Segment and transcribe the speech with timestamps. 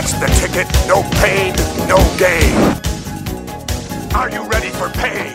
[0.00, 0.66] That's the ticket.
[0.88, 1.52] No pain,
[1.86, 2.56] no gain.
[4.14, 5.34] Are you ready for pain?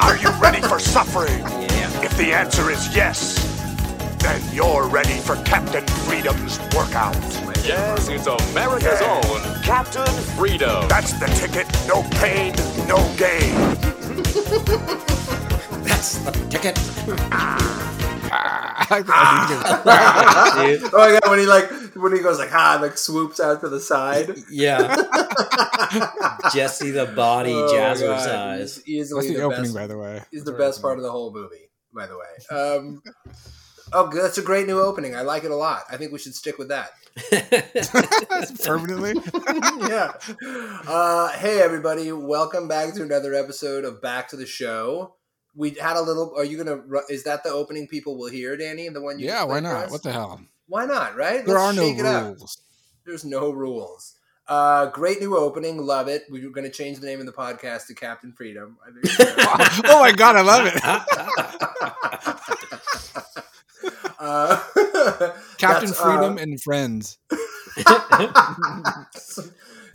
[0.00, 1.40] Are you ready for suffering?
[1.40, 2.04] Yeah.
[2.04, 3.42] If the answer is yes,
[4.20, 7.16] then you're ready for Captain Freedom's workout.
[7.64, 9.20] Yes, it's America's Yeah.
[9.24, 10.06] own Captain
[10.38, 10.86] Freedom.
[10.86, 11.66] That's the ticket.
[11.88, 12.54] No pain,
[12.86, 13.52] no gain.
[15.82, 16.78] That's the ticket.
[18.30, 20.80] I like that ending.
[20.80, 20.90] Dude.
[20.94, 23.68] Oh my god, when he like when he goes like ah, like swoops out to
[23.68, 24.36] the side.
[24.50, 24.96] Yeah.
[26.54, 28.82] Jesse the body Oh my God, jazzercise.
[28.84, 29.74] he's Easily What's the, the, opening, best.
[29.74, 30.22] by the way?
[30.30, 32.56] He's the best part of the whole movie, by the way.
[32.56, 33.02] Um,
[33.92, 34.10] oh.
[34.14, 35.14] That's a great new opening.
[35.14, 35.82] I like it a lot.
[35.90, 36.90] I think we should stick with that.
[38.64, 39.14] Permanently?
[39.88, 40.12] yeah.
[40.86, 42.10] Uh, hey, everybody.
[42.12, 45.16] Welcome back to another episode of Back to the Show.
[45.54, 46.34] We had a little.
[46.36, 46.76] Are you gonna?
[46.76, 48.88] ru- Is that the opening people will hear, Danny?
[48.88, 49.90] The one you yeah, why not?
[49.90, 50.40] What the hell?
[50.66, 51.16] Why not?
[51.16, 51.44] Right?
[51.44, 52.58] There Let's are no shake rules.
[53.04, 54.14] There's no rules.
[54.48, 55.78] Uh, great new opening.
[55.78, 56.24] Love it.
[56.30, 58.76] We are going to change the name of the podcast to Captain Freedom.
[58.84, 59.04] I think.
[59.86, 60.74] oh my god, I love it.
[64.18, 64.60] uh,
[65.58, 67.18] Captain that's, uh, Freedom and Friends.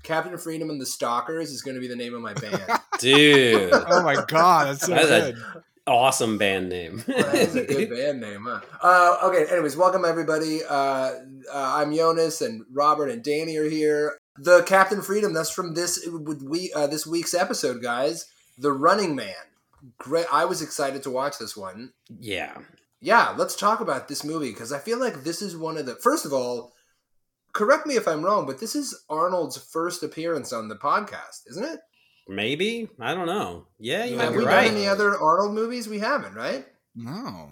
[0.07, 2.61] Captain Freedom and the Stalkers is going to be the name of my band.
[2.99, 3.73] Dude.
[3.89, 5.43] Oh my god, that's so That's a- good.
[5.85, 7.01] Awesome band name.
[7.07, 8.59] That is a good band name, huh?
[8.81, 10.59] Uh, okay, anyways, welcome everybody.
[10.67, 11.13] Uh, uh,
[11.53, 14.17] I'm Jonas, and Robert and Danny are here.
[14.37, 15.33] The Captain Freedom.
[15.33, 18.25] That's from this would we uh, this week's episode, guys.
[18.57, 19.33] The Running Man.
[19.97, 20.25] Great.
[20.31, 21.91] I was excited to watch this one.
[22.19, 22.57] yeah.
[22.99, 25.95] Yeah, let's talk about this movie because I feel like this is one of the.
[25.95, 26.73] First of all,
[27.57, 31.65] correct me if I'm wrong, but this is Arnold's first appearance on the podcast, isn't
[31.65, 31.79] it?
[32.27, 32.87] Maybe?
[32.99, 33.65] I don't know.
[33.79, 34.65] Yeah, you might Have be we right.
[34.67, 35.87] done any other Arnold movies?
[35.89, 36.67] We haven't, right?
[36.95, 37.49] No.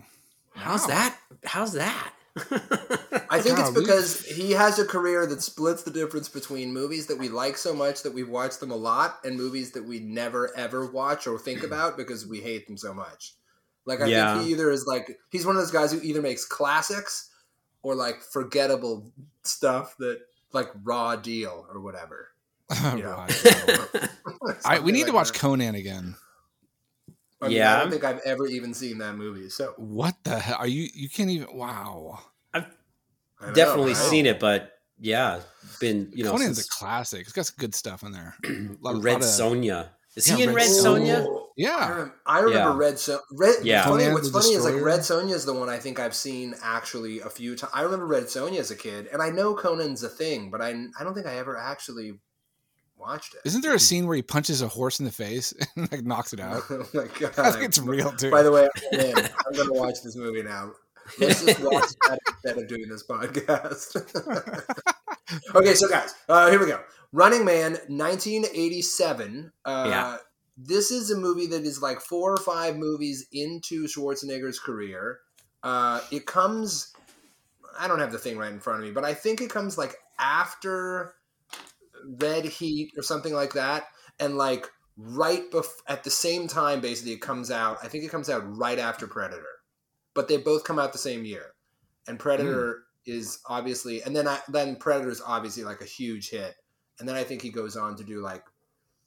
[0.53, 0.88] How's Wow.
[0.88, 1.17] that?
[1.44, 2.14] How's that?
[3.31, 6.72] I think it's God, we- because he has a career that splits the difference between
[6.72, 9.86] movies that we like so much that we watch them a lot and movies that
[9.86, 11.66] we never ever watch or think hmm.
[11.66, 13.34] about because we hate them so much.
[13.85, 14.35] Like I Yeah.
[14.35, 17.31] think he either is like he's one of those guys who either makes classics
[17.85, 19.12] or like forgettable
[19.44, 20.19] stuff that
[20.53, 22.29] like raw deal or whatever.
[22.96, 23.16] You know.
[23.28, 25.38] I, we Something need to watch that.
[25.40, 26.16] Conan again.
[27.40, 29.50] I mean, I don't think I've ever even seen that movie.
[29.50, 30.57] So What the hell?
[30.57, 30.90] Are you?
[30.96, 31.56] You can't even.
[31.56, 32.19] Wow.
[32.56, 32.62] I
[33.40, 34.00] don't Definitely know.
[34.00, 35.41] seen it, but yeah,
[35.79, 37.22] been you know Conan's since a classic.
[37.22, 38.35] It's got some good stuff in there.
[38.81, 39.90] Lot- Red lot of- Sonja.
[40.16, 41.26] Is Yeah, he in Red Red Sonja.
[41.26, 41.38] Sonja?
[41.38, 41.90] I Yeah.
[41.90, 42.88] remember, I remember Yeah.
[42.88, 43.20] Red Sonja.
[43.31, 43.84] Red, Yeah.
[43.84, 46.16] funny, Conan what's the funny is like Red Sonja is the one I think I've
[46.16, 47.72] seen actually a few times.
[47.76, 50.70] I remember Red Sonja as a kid, and I know Conan's a thing, but I
[51.00, 52.20] I don't think I ever actually
[52.98, 53.42] watched it.
[53.46, 56.32] Isn't there a scene where he punches a horse in the face and like knocks
[56.34, 56.64] it out?
[56.70, 57.38] oh my god!
[57.38, 58.32] I think it's real too.
[58.32, 59.00] By the way, I'm.
[59.47, 60.72] I'm going to watch this movie now.
[61.20, 63.96] Let's just watch that instead of doing this podcast.
[65.56, 66.82] okay, so guys, uh, here we go.
[67.11, 69.51] Running Man, 1987.
[69.63, 70.17] Uh, Yeah.
[70.57, 75.19] This is a movie that is like four or five movies into Schwarzenegger's career.
[75.63, 76.93] Uh, it comes,
[77.77, 79.77] I don't have the thing right in front of me, but I think it comes
[79.77, 81.16] like after
[82.21, 83.87] Red Heat or something like that.
[84.17, 87.79] And like right bef- at the same time, basically, it comes out.
[87.83, 89.43] I think it comes out right after Predator,
[90.13, 91.47] but they both come out the same year.
[92.07, 96.55] And Predator is obviously, and then I, then Predator is obviously like a huge hit.
[97.00, 98.44] And then I think he goes on to do like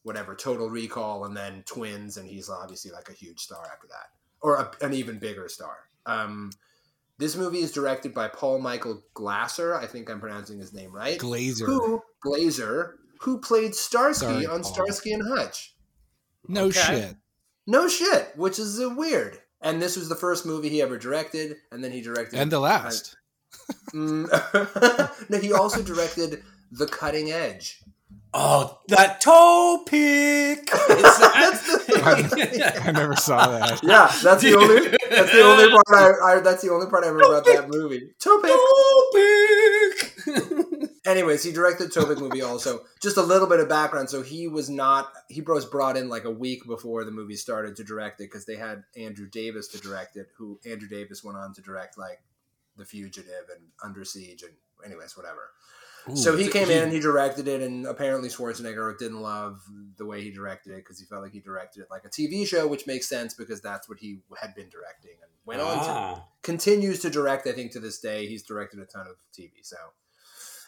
[0.03, 4.09] whatever Total Recall and then Twins, and he's obviously like a huge star after that,
[4.41, 5.77] or a, an even bigger star.
[6.07, 6.51] Um,
[7.19, 9.75] this movie is directed by Paul Michael Glasser.
[9.75, 11.19] I think I'm pronouncing his name right.
[11.19, 11.67] Glaser.
[11.67, 14.73] Who Glaser, who played Starsky Sorry, on Paul.
[14.73, 15.75] Starsky and Hutch.
[16.47, 16.79] No Okay.
[16.81, 17.17] shit.
[17.67, 19.39] No shit, which is uh, weird.
[19.61, 22.61] And this was the first movie he ever directed, and then he directed And the
[22.61, 23.17] last.
[23.93, 24.29] Mm,
[25.29, 27.81] no, he also directed The Cutting Edge.
[28.35, 30.67] Oh, that toe pick.
[31.89, 33.83] That- I never saw that.
[33.83, 34.89] Yeah, that's the only.
[35.11, 35.85] That's the only part
[36.23, 36.41] I, I.
[36.41, 38.11] That's the only part I remember about that movie.
[38.21, 38.51] Topic.
[38.51, 40.91] toe pick.
[41.07, 42.81] Anyways, he directed the Topic movie also.
[43.01, 44.11] Just a little bit of background.
[44.11, 45.11] So he was not.
[45.29, 48.45] He was brought in like a week before the movie started to direct it because
[48.47, 50.29] they had Andrew Davis to direct it.
[50.37, 52.21] Who Andrew Davis went on to direct like
[52.77, 54.53] The Fugitive and Under Siege and
[54.85, 55.51] anyways whatever.
[56.15, 59.61] So he came in and he directed it, and apparently Schwarzenegger didn't love
[59.97, 62.47] the way he directed it because he felt like he directed it like a TV
[62.47, 65.91] show, which makes sense because that's what he had been directing and went on to
[65.91, 66.25] Ah.
[66.43, 67.47] continues to direct.
[67.47, 69.53] I think to this day, he's directed a ton of TV.
[69.63, 69.77] So,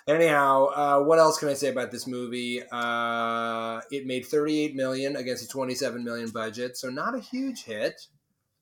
[0.06, 2.62] anyhow, uh, what else can I say about this movie?
[2.71, 8.00] Uh, it made 38 million against a 27 million budget, so not a huge hit.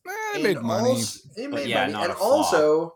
[0.06, 0.90] Eh, it made money.
[0.90, 2.94] also- it made yeah, money, and also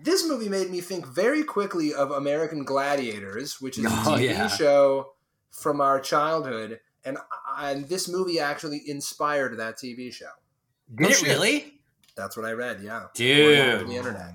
[0.00, 4.24] this movie made me think very quickly of American Gladiators, which is a Oh, TV
[4.26, 4.48] yeah.
[4.48, 5.12] show
[5.50, 7.18] from our childhood, and
[7.58, 10.30] and this movie actually inspired that TV show.
[10.94, 11.80] Did it really?
[12.16, 12.80] That's what I read.
[12.82, 13.58] Yeah, Dude.
[13.58, 14.34] All over the internet,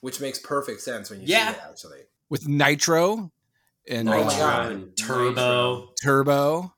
[0.00, 1.52] which makes perfect sense when you Yeah.
[1.52, 1.62] see it.
[1.70, 2.00] Actually,
[2.30, 3.32] With Nitro
[3.88, 4.72] and Oh my God.
[4.72, 5.92] and Turbo.
[6.02, 6.74] Turbo.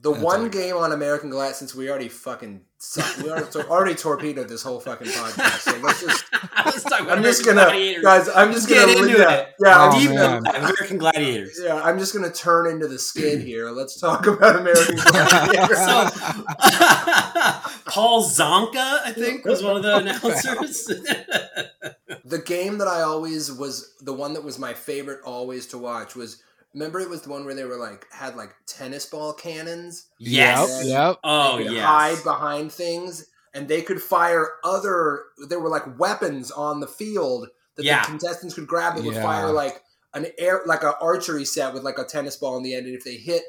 [0.00, 3.58] the That's one like- game on American Glad since we already fucking suck, we already,
[3.68, 5.58] already torpedoed this whole fucking podcast.
[5.60, 6.24] So let's just.
[6.64, 8.04] Let's talk about I'm just American gonna, Gladiators.
[8.04, 8.28] guys.
[8.34, 9.48] I'm just Get gonna into leave that.
[9.48, 9.54] it.
[9.60, 10.46] Yeah, Oh, I'm just, man.
[10.56, 11.60] American Gladiators.
[11.62, 13.70] yeah, I'm just gonna turn into the skid here.
[13.70, 15.78] Let's talk about American Gladiators.
[15.78, 16.10] So,
[17.86, 20.84] Paul Csonka, I think, was one of the announcers.
[22.24, 26.14] the game that I always was the one that was my favorite always to watch
[26.16, 26.42] was
[26.74, 30.82] remember it was the one where they were like had like tennis ball cannons yes.
[30.84, 30.88] Yep.
[30.90, 31.18] Yep.
[31.24, 31.86] Oh, yeah.
[31.86, 37.48] hide behind things and they could fire other there were like weapons on the field
[37.76, 38.00] that Yeah.
[38.02, 39.22] the contestants could grab that would Yeah.
[39.22, 39.82] fire like
[40.12, 42.94] an air like an archery set with like a tennis ball in the end and
[42.96, 43.42] if they hit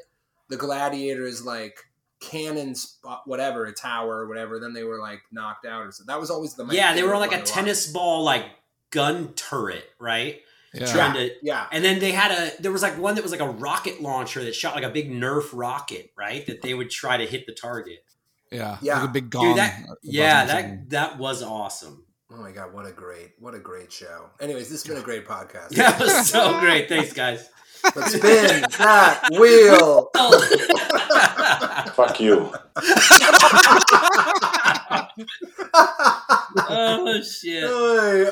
[0.48, 1.78] the gladiators like
[2.20, 6.02] cannon spot whatever a tower or whatever then they were like knocked out or so
[6.06, 8.44] that was always the yeah, they were favorite like a tennis ball, like
[8.90, 10.40] gun turret, right?
[10.78, 10.92] Yeah.
[10.92, 12.50] Trying to, yeah and then they had a.
[12.60, 15.10] There was like one that was like a rocket launcher that shot like a big
[15.10, 16.46] Nerf rocket, right?
[16.46, 18.04] That they would try to hit the target.
[18.50, 18.76] Yeah.
[18.82, 19.00] Yeah.
[19.00, 19.44] Like a big gong.
[19.44, 20.68] Dude, that yeah, the thing.
[20.88, 22.04] that that was awesome.
[22.30, 24.28] Oh my god, what a great, what a great show.
[24.40, 25.68] Anyways, this has been a great podcast.
[25.76, 26.88] Yeah, it was so great.
[26.88, 27.48] Thanks, guys.
[27.94, 30.10] Let's spin that wheel.
[31.94, 32.52] Fuck you.
[36.68, 37.64] oh shit.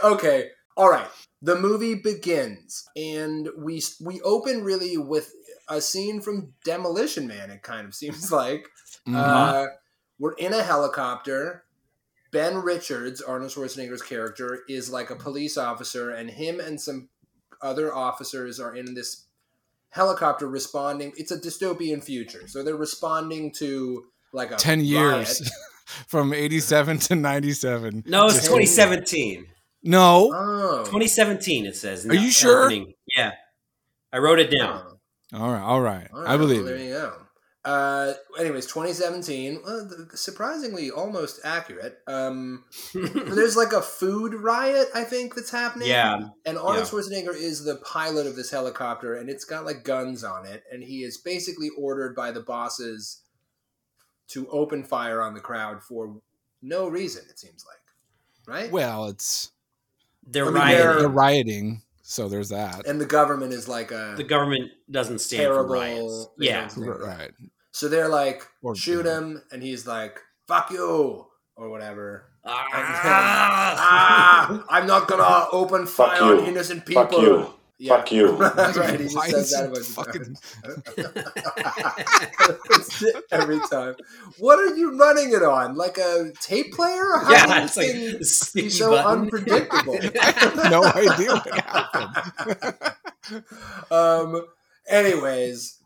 [0.03, 1.07] Okay, all right.
[1.45, 5.31] The movie begins, and we we open really with
[5.69, 7.51] a scene from Demolition Man.
[7.51, 8.67] It kind of seems like
[9.07, 9.15] Mhm.
[9.17, 9.67] uh,
[10.19, 11.65] we're in a helicopter.
[12.33, 17.09] Ben Richards, Arnold Schwarzenegger's character, is like a police officer, and him and some
[17.63, 19.25] other officers are in this
[19.91, 21.13] helicopter responding.
[21.17, 24.89] It's a dystopian future, so they're responding to like a 10 riot.
[24.89, 25.51] years
[26.09, 28.03] from 87 to 97.
[28.07, 29.47] No, it's Just- 2017.
[29.85, 30.31] No.
[30.35, 31.67] Oh, 2017.
[31.67, 32.05] It says.
[32.05, 32.65] Are the you sure?
[32.65, 32.95] opening.
[33.17, 33.33] Yeah,
[34.13, 34.83] I wrote it down.
[35.33, 35.41] Oh.
[35.43, 35.63] All right.
[35.63, 36.09] All right.
[36.13, 36.85] All right, I believe well, there you.
[36.87, 37.13] you go.
[37.65, 41.97] Uh, anyways, 2017, well, surprisingly almost accurate.
[42.07, 42.65] Um,
[42.95, 45.89] there's like a food riot, I think, that's happening.
[45.89, 46.83] yeah, And Arnold Yeah.
[46.91, 50.83] Schwarzenegger is the pilot of this helicopter, and it's got like guns on it, and
[50.83, 53.23] he is basically ordered by the bosses
[54.29, 56.21] to open fire on the crowd for
[56.61, 57.23] no reason.
[57.31, 58.71] It seems like, right?
[58.71, 59.53] Well, it's
[60.27, 60.79] they're I mean, rioting.
[60.87, 62.87] they're- they're rioting, so there's that.
[62.87, 65.65] and the government is like a the government doesn't stand terrible.
[65.75, 66.29] for riots.
[66.39, 67.31] Yeah, for Right.
[67.73, 71.27] So they're like, Or- shoot him, and he's like, "Fuck you,"
[71.57, 72.27] or whatever.
[72.45, 72.67] Ah!
[73.79, 77.55] ah, I'm not gonna open fire on innocent people.
[77.89, 78.39] Fuck you.
[78.39, 78.49] Yeah.
[78.51, 78.81] Fuck you.
[78.83, 80.37] right, he just says that it a bunch of fucking-
[83.33, 83.95] Every time.
[84.39, 85.75] What are you running it on?
[85.77, 87.05] Like a tape player?
[87.23, 89.23] How yeah, can it's this like sticky be so button.
[89.23, 89.99] unpredictable?
[90.21, 92.95] I have no idea what happened.
[93.91, 94.47] um.
[94.87, 95.79] Anyways,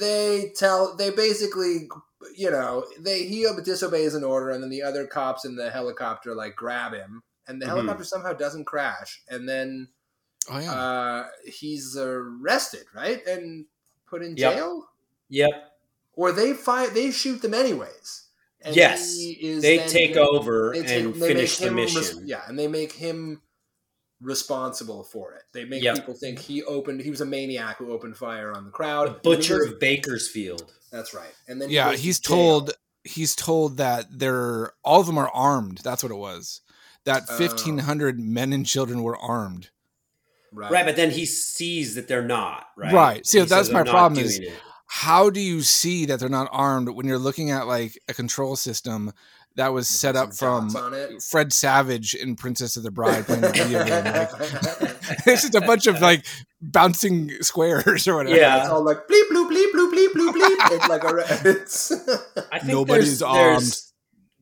[0.00, 1.88] they tell they basically,
[2.34, 6.34] you know, they he disobeys an order, and then the other cops in the helicopter
[6.34, 7.70] like grab him, and the Mhm.
[7.70, 9.88] helicopter somehow doesn't crash, and then
[10.50, 10.72] Oh yeah.
[10.72, 13.66] uh, he's arrested, right, and
[14.06, 14.54] put in Yep.
[14.54, 14.88] jail,
[15.28, 15.50] Yep,
[16.14, 18.24] or they fire they shoot them anyways.
[18.64, 19.16] And Yes.
[19.16, 21.94] he is they then take given- over they take- and they finish the him res-
[21.94, 22.22] mission.
[22.26, 23.42] yeah, and they make him
[24.20, 25.42] responsible for it.
[25.52, 25.96] They make Yep.
[25.96, 27.00] people think he opened.
[27.00, 29.08] He was a maniac who opened fire on the crowd.
[29.08, 30.72] The And then he butcher goes- of Bakersfield.
[30.90, 31.34] That's right.
[31.48, 32.36] And then yeah, goes to he's jail.
[32.36, 35.78] told he's told that they're all of them are armed.
[35.82, 36.60] That's what it was.
[37.04, 37.36] That Oh.
[37.36, 39.70] fifteen hundred men and children were armed.
[40.52, 40.70] Right.
[40.70, 42.66] Right, but then he sees that they're not.
[42.76, 42.92] Right.
[42.92, 43.26] Right.
[43.26, 44.52] See, He that's my problem is- it."
[44.94, 48.56] How do you see that they're not armed when you're looking at like a control
[48.56, 49.12] system
[49.56, 51.22] that was With set up from dots on it.
[51.22, 54.04] Fred Savage in Princess of the Bride playing the video game?
[54.04, 54.30] Like,
[55.26, 56.26] it's just a bunch of like
[56.60, 58.36] bouncing squares or whatever.
[58.36, 58.60] Yeah.
[58.60, 60.72] It's all like bleep bloop bleep bloop bleep bloop bleep.
[60.72, 61.50] It's like a.
[61.50, 61.92] It's
[62.52, 63.62] I think Nobody's there's, armed.
[63.62, 63.92] there's,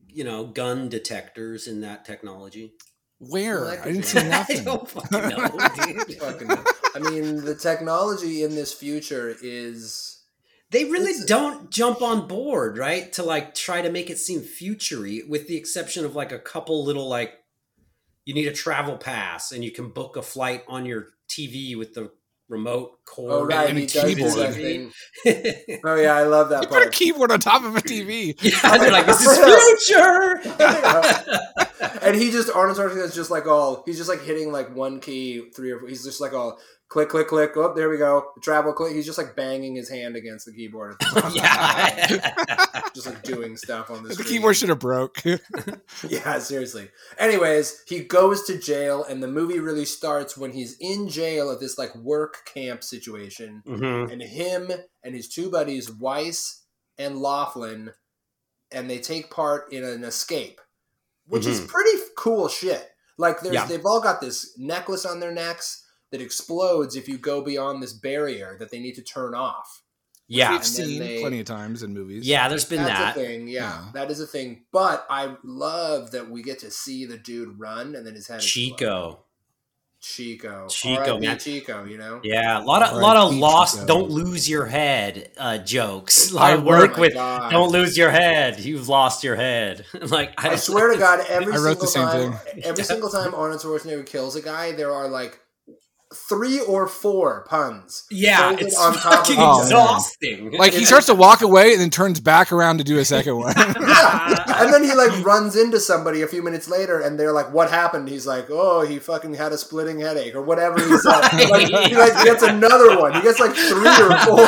[0.09, 2.73] you know, gun detectors in that technology.
[3.29, 3.61] Where?
[3.61, 4.03] Well, I didn't be.
[4.03, 4.63] see I nothing.
[4.63, 5.47] don't fucking know,
[6.07, 6.17] dude.
[6.17, 6.49] fucking.
[6.95, 10.17] I mean, the technology in this future is.
[10.71, 13.11] They really It's- don't jump on board, right?
[13.13, 16.83] To like try to make it seem futury, with the exception of like a couple
[16.85, 17.33] little like
[18.25, 21.93] you need a travel pass and you can book a flight on your TV with
[21.93, 22.09] the
[22.47, 23.31] remote cord.
[23.33, 24.53] Oh right, and a he does do keyboard.
[24.55, 24.91] thing.
[25.25, 26.93] yeah, Oh yeah, I love that You put a part.
[26.93, 28.35] keyboard on top of a TV.
[28.41, 29.37] Yeah, they're like, this is
[29.89, 30.41] future.
[32.01, 35.49] And he just Arnold Schwarzenegger's just like all he's just like hitting like one key
[35.55, 35.89] three or four.
[35.89, 36.59] He's just like all
[36.89, 37.51] click click click.
[37.55, 38.31] Oh, there we go.
[38.43, 38.93] Travel click.
[38.93, 40.95] He's just like banging his hand against the keyboard.
[41.33, 42.07] yeah.
[42.93, 44.27] just like doing stuff on the, The screen.
[44.29, 45.21] keyboard should have broke.
[46.07, 46.89] Yeah, seriously.
[47.17, 51.59] Anyways, he goes to jail, and the movie really starts when he's in jail at
[51.59, 54.11] this like work camp situation, Mhm.
[54.11, 54.71] and him
[55.03, 56.63] and his two buddies, Weiss
[56.97, 57.91] and Laughlin,
[58.71, 60.59] and they take part in an escape,
[61.31, 61.69] which is mm-hmm.
[61.69, 62.89] pretty cool shit.
[63.17, 63.65] Like, there's Yeah.
[63.65, 67.93] they've all got this necklace on their necks that explodes if you go beyond this
[67.93, 69.81] barrier that they need to turn off.
[70.27, 70.51] Yeah.
[70.51, 72.25] We've And seen they- plenty of times in movies.
[72.25, 73.17] Yeah, there's been That's that.
[73.17, 73.53] a thing, yeah,
[73.85, 73.91] Yeah.
[73.93, 74.65] That is a thing.
[74.71, 78.37] But I love that we get to see the dude run and then his head.
[78.41, 79.17] explode.
[80.01, 80.67] Chico.
[80.67, 81.19] Chico, Chico, R.I.P.
[81.27, 81.37] man.
[81.39, 81.83] Chico.
[81.85, 83.41] You know, Yeah, a lot of Alright, lot of Chico.
[83.41, 83.87] lost.
[83.87, 86.35] Don't lose your head uh, jokes.
[86.35, 87.13] I work with.
[87.13, 87.51] God.
[87.51, 88.59] Don't lose your head.
[88.59, 89.85] You've lost your head.
[90.09, 93.35] like I swear to God, every I wrote the single same time, every single time
[93.35, 95.39] Arnold Schwarzenegger kills a guy, there are like
[96.13, 98.03] three or four puns.
[98.11, 99.63] Yeah, it's on top of fucking each Oh, other.
[99.63, 100.51] exhausting.
[100.51, 103.37] Like he starts to walk away and then turns back around to do a second
[103.37, 103.53] one.
[104.01, 104.63] Yeah.
[104.63, 107.69] and then he like runs into somebody a few minutes later, and they're like, "What
[107.69, 111.47] happened?" He's like, "Oh, he fucking had a splitting headache or whatever he said." Right.
[111.71, 113.13] Like, he like gets another one.
[113.13, 114.47] He gets like three or four.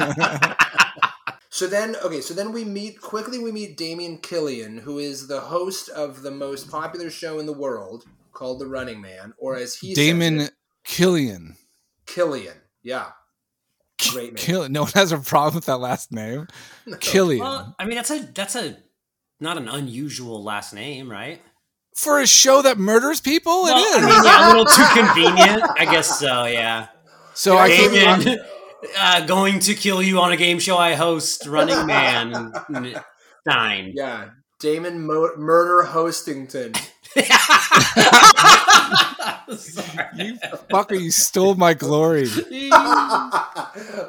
[1.50, 3.38] so then, okay, so then we meet quickly.
[3.38, 7.52] We meet Damon Killian, who is the host of the most popular show in the
[7.52, 8.04] world
[8.40, 11.56] called The Running Man, or as he says Damon it, Killian.
[12.06, 12.56] Killian.
[12.82, 13.08] Yeah,
[14.10, 14.36] great name.
[14.36, 14.68] Kill.
[14.70, 16.48] No one has a problem with that last name.
[17.00, 17.44] Killian.
[17.44, 18.78] Well, I mean, that's a that's a
[19.40, 21.42] not an unusual last name, right?
[21.94, 24.04] For a show that murders people, Well, it is.
[24.04, 25.70] I mean, yeah, a little too convenient.
[25.78, 26.46] I guess so.
[26.46, 26.86] Yeah.
[27.34, 28.38] so I came,
[28.98, 32.52] uh, going to kill you on a game show I host, Running Man.
[33.44, 33.92] Nine.
[33.94, 34.30] Yeah,
[34.60, 36.74] Damon Mo- Murder Hostington.
[39.56, 40.06] Sorry.
[40.16, 40.38] you
[40.70, 42.28] fucker, you stole my glory.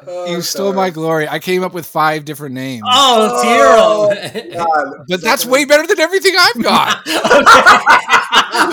[0.04, 1.28] Oh, You stole my glory.
[1.28, 2.82] I came up with five different names.
[2.88, 4.64] Oh, it's hero.
[4.64, 5.04] God.
[5.08, 7.06] But that's way better than everything I've got.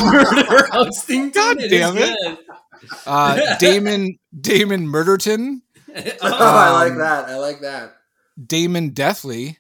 [0.01, 1.29] Murder hosting.
[1.31, 2.39] God damn it.
[3.05, 5.61] Uh, Damon Damon Murderton,
[5.95, 7.25] Oh, I like Um, that.
[7.29, 7.95] I like that.
[8.43, 9.58] Damon Deathly.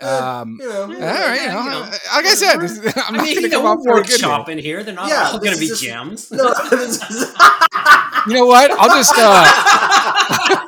[0.00, 1.80] Um, You know, all right, you know, you know.
[1.80, 3.94] like I said, this- I'm I not mean, going to you know, come up we're
[4.00, 4.82] with a good here.
[4.84, 6.30] They're not Yeah, all going to be just- gems.
[6.30, 7.00] No, is-
[8.26, 8.70] You know what?
[8.72, 9.44] I'll just uh,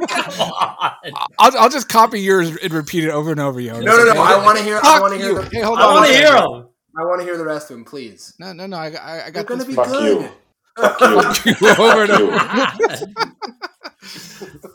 [0.08, 0.92] Come on.
[1.38, 3.78] I'll, I'll just copy yours and repeat it over and over, yo.
[3.80, 4.20] no, no, no.
[4.22, 4.80] I want to hear.
[4.82, 5.34] I want to hear.
[5.34, 5.94] The, Hey, hold I on.
[5.94, 6.68] want to hear them.
[6.98, 8.34] I want to hear the rest of them, please.
[8.38, 8.76] No, no, no.
[8.76, 10.22] I, I, I They're gonna this be Fuck good.
[10.22, 10.28] you.
[10.76, 11.68] Fuck you.
[11.68, 13.06] over and over.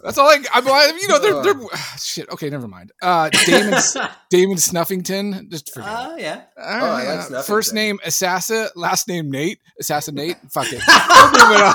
[0.05, 0.11] You.
[0.11, 0.37] That's all I.
[0.53, 2.29] I'm, I you know, they're, they're shit.
[2.29, 2.91] Okay, never mind.
[3.01, 3.79] Uh, Damon
[4.29, 5.49] Damon Snuffington.
[5.49, 5.89] Just forget.
[5.89, 5.95] it.
[5.97, 6.41] Oh yeah.
[6.57, 9.59] All Oh, I like right, uh, First name Assassin, last name Nate.
[9.79, 10.37] Assassinate.
[10.51, 10.81] Fuck it.
[10.85, 11.73] We're.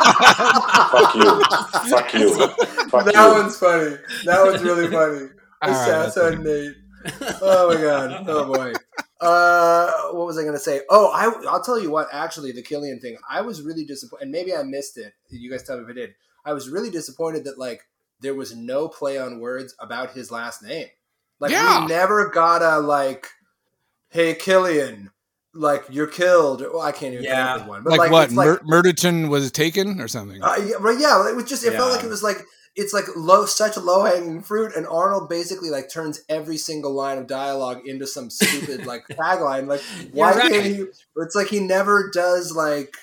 [0.91, 1.45] Fuck you.
[1.91, 2.89] Fuck you.
[2.89, 3.43] Fuck that you.
[3.43, 3.97] one's funny.
[4.25, 5.29] That one's really funny.
[5.63, 6.75] All right, that's Assassin Nate.
[7.43, 8.25] Oh my god.
[8.29, 8.73] Oh boy.
[9.21, 10.81] Uh, what was I going to say?
[10.89, 12.09] Oh, I, I'll tell you what.
[12.11, 15.13] Actually, the Killian thing, I was really disappointed, and maybe I missed it.
[15.29, 16.15] You guys tell me if I did.
[16.45, 17.83] I was really disappointed that like
[18.21, 20.89] there was no play on words about his last name.
[21.39, 21.81] Like Yeah.
[21.81, 23.29] we never got a like,
[24.09, 25.11] "Hey, Killian."
[25.53, 26.61] Like you're killed.
[26.61, 27.47] Well, I can't even Yeah.
[27.47, 27.83] come up with one.
[27.83, 28.25] But Like, like, what?
[28.27, 30.41] it's like Mur- Murderton was taken or something.
[30.43, 32.45] uh, yeah, right, yeah, it was just it felt like it was like
[32.77, 37.19] it's like low such low hanging fruit and Arnold basically like turns every single line
[37.19, 39.81] of dialogue into some stupid like tagline like
[40.13, 40.85] why You're can't he
[41.17, 42.95] it's like he never does like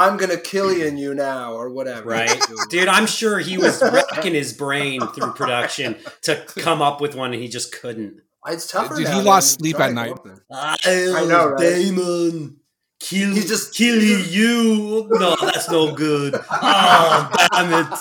[0.00, 2.40] I'm gonna kill you you now or whatever Right,
[2.70, 2.88] dude.
[2.88, 7.42] I'm sure he was racking his brain through production to come up with one, and
[7.42, 8.20] he just couldn't.
[8.48, 10.08] it's tougher Dude, now he lost sleep at night.
[10.08, 10.40] come up with.
[10.50, 11.58] I know, right?
[11.60, 12.56] Damon.
[12.98, 15.06] Kill, He's just- kill you.
[15.10, 16.34] No, that's no good.
[16.50, 17.98] Oh, damn it.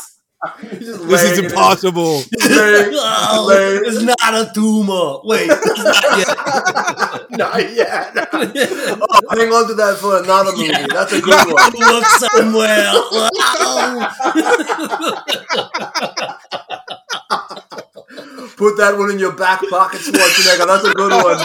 [0.61, 2.23] He's just This is impossible.
[2.39, 5.19] laying- Oh, laying- it's not a tumor.
[5.25, 7.29] Wait, it's not yet.
[7.39, 8.15] Not yet.
[9.01, 10.67] Oh, hang on to that for another movie.
[10.71, 10.87] Yeah.
[10.91, 11.71] That's a good one.
[11.73, 12.91] Look somewhere.
[18.57, 20.65] Put that one in your back pocket, Schwarzenegger.
[20.67, 21.39] That's a good one.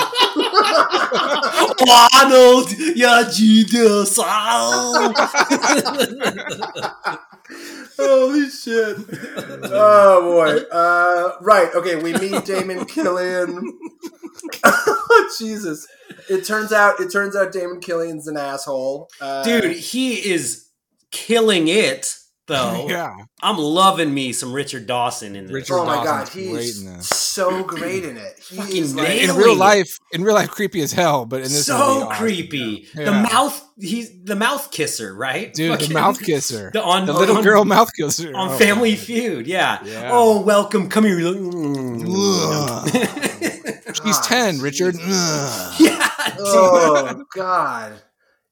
[2.14, 4.18] Arnold, you're genius.
[7.96, 8.96] Holy shit.
[9.64, 10.76] Oh boy.
[10.76, 11.74] Uh, right.
[11.74, 11.96] Okay.
[11.96, 13.78] We meet Damon Killian.
[15.38, 15.86] Jesus.
[16.28, 17.00] It turns out.
[17.00, 19.10] It turns out Damon Killian's an asshole.
[19.20, 20.68] Uh, Dude, he is
[21.10, 22.86] killing it though.
[22.88, 23.14] yeah.
[23.42, 25.52] I'm loving me some Richard Dawson in this.
[25.52, 27.08] Richard oh my god, Dawson's great he's in this.
[27.08, 28.38] so great in it.
[28.38, 31.26] He Fucking is like, In real life, in real life, creepy as hell.
[31.26, 32.16] But in this, so movie, awesome.
[32.16, 32.88] creepy.
[32.94, 33.22] The Yeah.
[33.22, 33.60] mouth.
[33.78, 35.52] He's the mouth kisser, right?
[35.52, 35.72] dude.
[35.72, 38.90] Fucking- The mouth kisser, The, on, the little on- girl mouth kisser on Oh, Family
[38.92, 38.98] man.
[38.98, 39.46] Feud.
[39.46, 39.80] Yeah.
[39.84, 40.10] Yeah.
[40.12, 40.88] Oh, welcome.
[40.88, 41.16] Come here.
[41.18, 43.94] Mm, mm, mm, Ugh.
[44.04, 44.94] He's God, ten, Richard.
[44.94, 45.08] Jesus.
[45.10, 45.74] Ugh.
[45.80, 46.10] yeah.
[46.38, 48.00] oh god.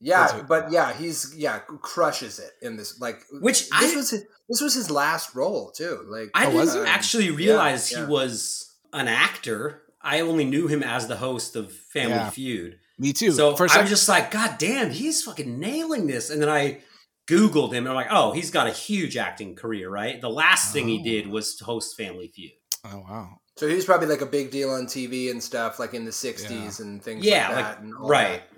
[0.02, 3.00] Yeah, what- but yeah, he's yeah crushes it in this.
[3.00, 6.04] Like, Which this I- was his, this was his last role too.
[6.08, 6.86] Like, I Oh, didn't was it?
[6.88, 8.00] actually realize yeah.
[8.00, 9.82] he was an actor.
[10.02, 12.30] I only knew him as the host of Family Yeah.
[12.30, 12.78] Feud.
[12.98, 13.30] Me too.
[13.32, 16.28] So First, I I was just like, God damn, he's fucking nailing this.
[16.30, 16.80] And then I
[17.28, 20.20] Googled him and I'm like, oh, he's got a huge acting career, right?
[20.20, 21.04] The last thing he Oh.
[21.04, 22.50] did was to host Family Feud.
[22.84, 23.38] oh wow.
[23.56, 26.10] so he was probably like a big deal on TV and stuff, like in the
[26.10, 27.80] '60s and things Yeah, like like, that.
[27.80, 28.42] and all right.
[28.50, 28.51] that.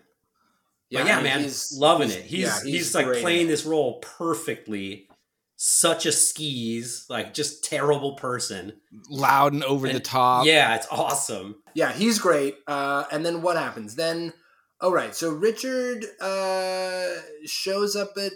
[0.94, 2.22] But yeah, I mean, man, he's loving it.
[2.22, 5.08] He's yeah, he's, like playing this role perfectly.
[5.56, 8.72] Such a skis, like just terrible person.
[9.08, 10.46] Loud and over the top.
[10.46, 11.56] Yeah, it's awesome.
[11.74, 12.56] Yeah, he's great.
[12.66, 13.94] Uh, and then what happens?
[13.94, 14.32] Then,
[14.80, 15.14] all right.
[15.14, 17.06] So Richard uh,
[17.46, 18.32] shows up at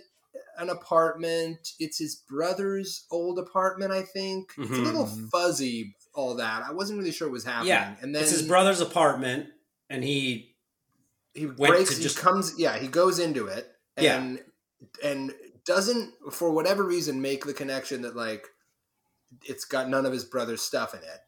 [0.58, 1.68] an apartment.
[1.78, 4.52] It's his brother's old apartment, I think.
[4.56, 5.28] It's a little Mhm.
[5.30, 5.96] fuzzy.
[6.14, 7.68] All that I wasn't really sure what was happening.
[7.68, 9.48] Yeah, and then it's his brother's apartment,
[9.88, 10.56] and he
[11.38, 11.90] he went breaks.
[11.90, 12.54] to He just- comes.
[12.58, 13.70] Yeah, he goes into it.
[13.98, 14.18] Yeah.
[14.20, 14.40] And
[15.02, 18.46] and doesn't for whatever reason make the connection that like
[19.44, 21.20] it's got none of his brother's stuff in it.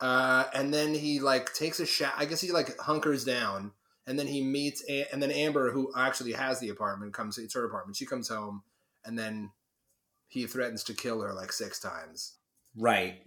[0.00, 2.14] Uh, and then he like takes a shot.
[2.16, 3.72] I guess he like hunkers down,
[4.06, 7.36] and then he meets, a- and then Amber, who actually has the apartment, comes.
[7.38, 7.96] It's her apartment.
[7.96, 8.62] She comes home,
[9.04, 9.50] and then
[10.28, 12.34] he threatens to kill her like six times.
[12.76, 13.20] right,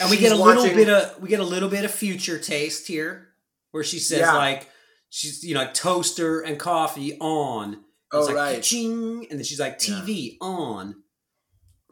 [0.00, 2.86] and we get a little bit of we get a little bit of future taste
[2.86, 3.28] here,
[3.72, 4.34] where she says Yeah.
[4.36, 4.68] like
[5.10, 7.82] she's you know like toaster and coffee on.
[8.12, 10.96] Oh like right, ching, and then she's like TV on.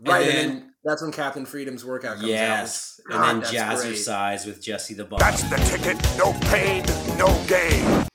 [0.00, 3.14] right, and, then- then that's when Captain Freedom's workout comes Yes, out.
[3.14, 3.84] and then God, that's.
[3.84, 5.22] Jazzercise with Jesse the Body.
[5.22, 6.02] That's the ticket.
[6.16, 6.84] No pain,
[7.18, 8.06] no gain.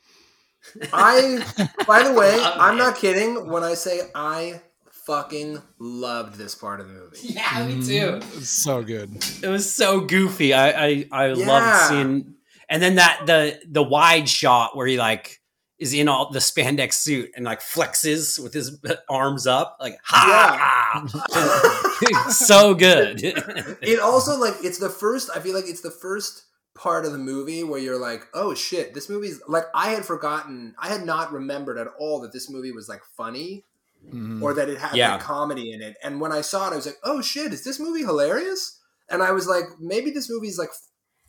[0.92, 1.46] I,
[1.88, 4.62] by the way, Love I'm not kidding when I say I
[5.06, 7.18] fucking loved this part of the movie.
[7.22, 8.20] yeah, me too.
[8.38, 9.12] It's so good.
[9.44, 10.54] It was so goofy.
[10.54, 11.46] I I, I Yeah.
[11.48, 12.33] loved seeing,
[12.70, 15.40] and then that the the wide shot where he like
[15.80, 18.78] is in all the spandex suit and like flexes with his
[19.10, 20.58] arms up, like ha.
[21.04, 22.30] ha.
[22.32, 23.22] so good.
[23.82, 25.30] It also like it's the first.
[25.36, 26.44] I feel like it's the first
[26.76, 30.76] part of the movie where you're like, oh shit, this movie's like I had forgotten.
[30.80, 33.66] I had not remembered at all that this movie was like funny
[34.12, 34.42] Mhm.
[34.42, 35.14] or that it had Yeah.
[35.14, 35.96] like comedy in it.
[36.04, 38.80] And when I saw it, I was like, oh shit, is this movie hilarious?
[39.10, 40.82] And I was like, maybe this movie's like f-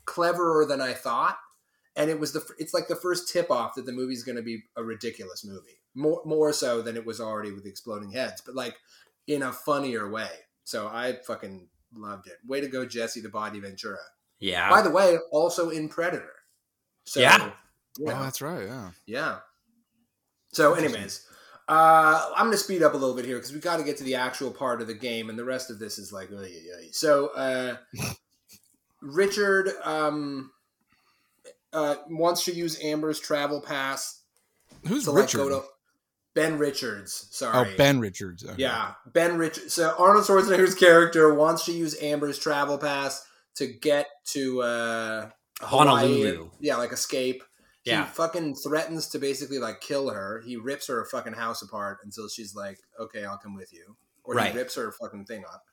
[0.07, 1.39] cleverer than I thought.
[1.97, 4.43] And it was the it's like the first tip off that the movie's going to
[4.43, 8.55] be a ridiculous movie, more more so than it was already with exploding heads, but
[8.57, 8.77] like
[9.29, 10.31] in a funnier way.
[10.65, 12.35] So I fucking loved it.
[12.47, 13.99] Way to go, Jesse the Body Ventura.
[14.41, 14.69] yeah.
[14.71, 16.33] By the way, also in Predator.
[17.05, 17.53] So, Yeah.
[17.99, 18.67] you know, Oh, that's right.
[18.67, 18.91] Yeah.
[19.07, 19.39] yeah.
[20.53, 21.27] So, anyways,
[21.69, 23.97] uh, I'm going to speed up a little bit here because we got to get
[23.99, 26.37] to the actual part of the game, and the rest of this is like, oy,
[26.37, 26.89] oy, oy.
[26.93, 27.77] so uh,
[29.05, 30.51] Richard um,
[31.73, 34.23] uh, wants to use Amber's travel pass
[34.87, 35.63] Who's to like go to
[36.35, 37.29] Ben Richards.
[37.31, 38.45] Sorry, oh, Ben Richards.
[38.45, 38.55] Okay.
[38.63, 39.69] Yeah, Ben Rich.
[39.69, 43.25] So Arnold Schwarzenegger's character wants to use Amber's travel pass
[43.57, 45.87] to get to uh, Hawaii.
[45.87, 46.51] Honolulu.
[46.61, 47.45] Yeah, like escape.
[47.85, 48.07] Yeah.
[48.07, 50.43] He fucking threatens to basically like kill her.
[50.45, 54.35] He rips her fucking house apart until she's like, "Okay, I'll come with you," or
[54.35, 54.53] Right.
[54.53, 55.65] he rips her fucking thing up.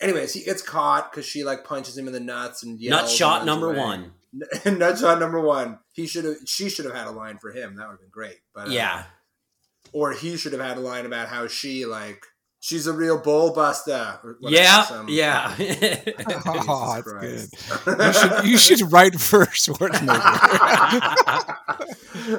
[0.00, 3.02] Anyways, he gets caught because she like punches him in the nuts and yells.
[3.02, 3.78] Nut shot number away.
[3.78, 4.12] one.
[4.78, 5.78] Nut shot number one.
[5.92, 6.36] He should have.
[6.44, 7.76] She should have had a line for him.
[7.76, 8.36] That would have been great.
[8.54, 9.04] But uh, Yeah.
[9.92, 12.26] or he should have had a line about how she like
[12.60, 14.18] she's a real bull buster.
[14.40, 14.82] Yeah.
[14.84, 15.54] some- Yeah.
[16.68, 17.50] Oh, that's
[17.84, 17.96] good.
[17.96, 21.44] You should, you should write for Schwarzenegger.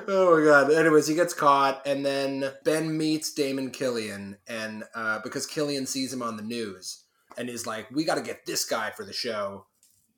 [0.07, 0.71] oh my god.
[0.71, 6.13] Anyways, he gets caught, and then Ben meets Damon Killian, and uh, because Killian sees
[6.13, 7.03] him on the news
[7.37, 9.65] and is like, "We got to get this guy for the show."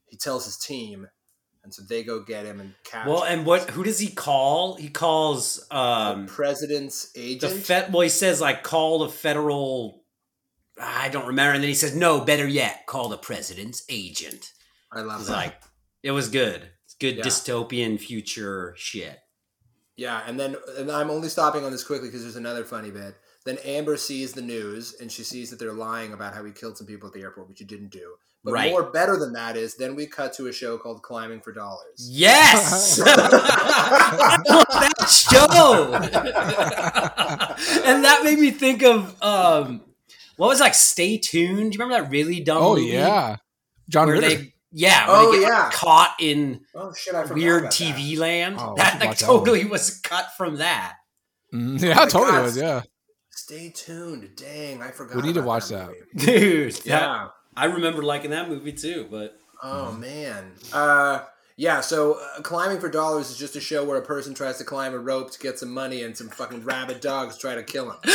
[0.08, 1.08] He tells his team,
[1.64, 3.12] and so they go get him and capture.
[3.12, 3.70] well, and what?
[3.72, 4.76] Who does he call?
[4.76, 7.54] He calls the um president's the agent.
[7.64, 7.94] Fed.
[7.94, 10.04] Well, he says like call the federal.
[10.82, 12.22] I don't remember, and then he says no.
[12.22, 14.54] Better yet, call the president's agent.
[14.92, 15.32] I love that.
[15.34, 15.62] like
[16.02, 16.70] it was good.
[16.86, 17.24] It's good Yeah.
[17.24, 19.20] dystopian future shit.
[19.96, 23.16] Yeah, and then and I'm only stopping on this quickly because there's another funny bit.
[23.46, 26.78] Then Amber sees the news and she sees that they're lying about how he killed
[26.78, 28.16] some people at the airport, which he didn't do.
[28.44, 28.72] But Right.
[28.72, 32.08] more better than that is then we cut to a show called Climbing for Dollars.
[32.10, 34.40] Yes, that
[35.10, 35.94] show,
[37.86, 39.82] and that made me think of um,
[40.38, 41.72] what was like Stay Tuned?
[41.72, 42.88] Do you remember that really dumb Oh movie?
[42.88, 43.38] yeah,
[43.90, 44.36] John where Ritter.
[44.38, 45.70] they yeah, where Oh, they get yeah.
[45.74, 47.14] caught in Oh shit!
[47.34, 48.22] Weird TV that.
[48.22, 48.56] land.
[48.60, 50.96] Oh, that like watch that totally was cut from that.
[51.54, 51.82] Mhm.
[51.82, 52.44] Yeah, my totally God.
[52.44, 52.58] was.
[52.58, 52.82] Yeah,
[53.50, 54.30] Stay tuned.
[54.36, 55.16] Dang, I forgot.
[55.16, 55.88] We need to watch that.
[55.88, 56.00] movie.
[56.16, 57.28] Dude, that- Yeah.
[57.58, 60.52] I remember liking that movie too, but Oh man.
[60.72, 61.22] Uh,
[61.58, 61.82] yeah.
[61.82, 64.94] So uh, climbing for dollars is just a show where a person tries to climb
[64.94, 67.98] a rope to get some money, and some fucking rabid dogs try to kill him.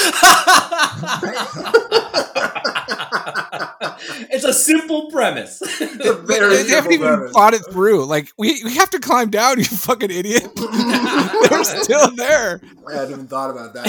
[4.31, 5.61] it's a simple premise.
[5.81, 7.33] It's a they, very they haven't even premise.
[7.33, 8.05] thought it through.
[8.07, 9.59] Like we we have to climb down.
[9.59, 10.49] You fucking idiot.
[10.55, 12.61] They're still there.
[12.89, 13.85] I hadn't even thought about that.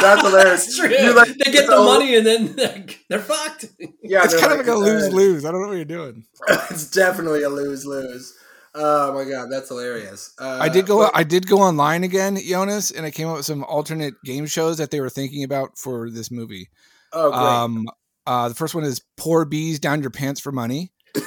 [0.00, 0.76] That's hilarious.
[0.76, 1.12] True.
[1.14, 3.66] Like, they get the so- money and then like, they're fucked.
[4.02, 5.44] Yeah, It's they're kind of like a uh, lose lose.
[5.44, 6.24] I don't know what you're doing.
[6.70, 8.36] it's definitely a lose lose.
[8.74, 10.32] Oh my god, that's hilarious.
[10.38, 10.98] Uh, I did go.
[10.98, 14.46] but- I did go online again, Jonas, and I came up with some alternate game
[14.46, 16.68] shows that they were thinking about for this movie.
[17.12, 17.40] oh, great.
[17.42, 17.86] Um,
[18.26, 20.92] uh, the first one is "Pour Bees Down Your Pants for Money."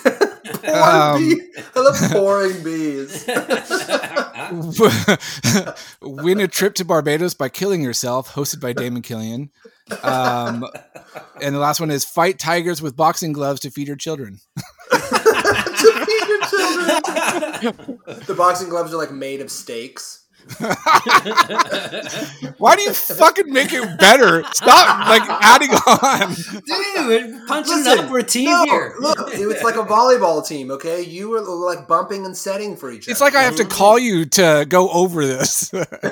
[0.64, 1.42] Pouring um, bee-
[1.76, 3.26] I love pouring bees.
[6.02, 9.50] Win a trip to Barbados by killing yourself, hosted by Damon Killian.
[10.04, 10.66] Um,
[11.42, 14.40] and the last one is "Fight tigers with boxing gloves to feed your children."
[14.92, 18.00] to feed your children.
[18.26, 20.23] The boxing gloves are like made of steaks.
[22.58, 24.44] Why do you fucking make it better?
[24.52, 26.34] Stop like adding on.
[26.34, 28.12] Dude, punching Listen, up.
[28.12, 28.96] We're a team no, here.
[29.00, 30.72] look, it's like a volleyball team.
[30.72, 33.12] Okay, you were like bumping and setting for each other.
[33.12, 35.74] It's like I have to call you to go over this.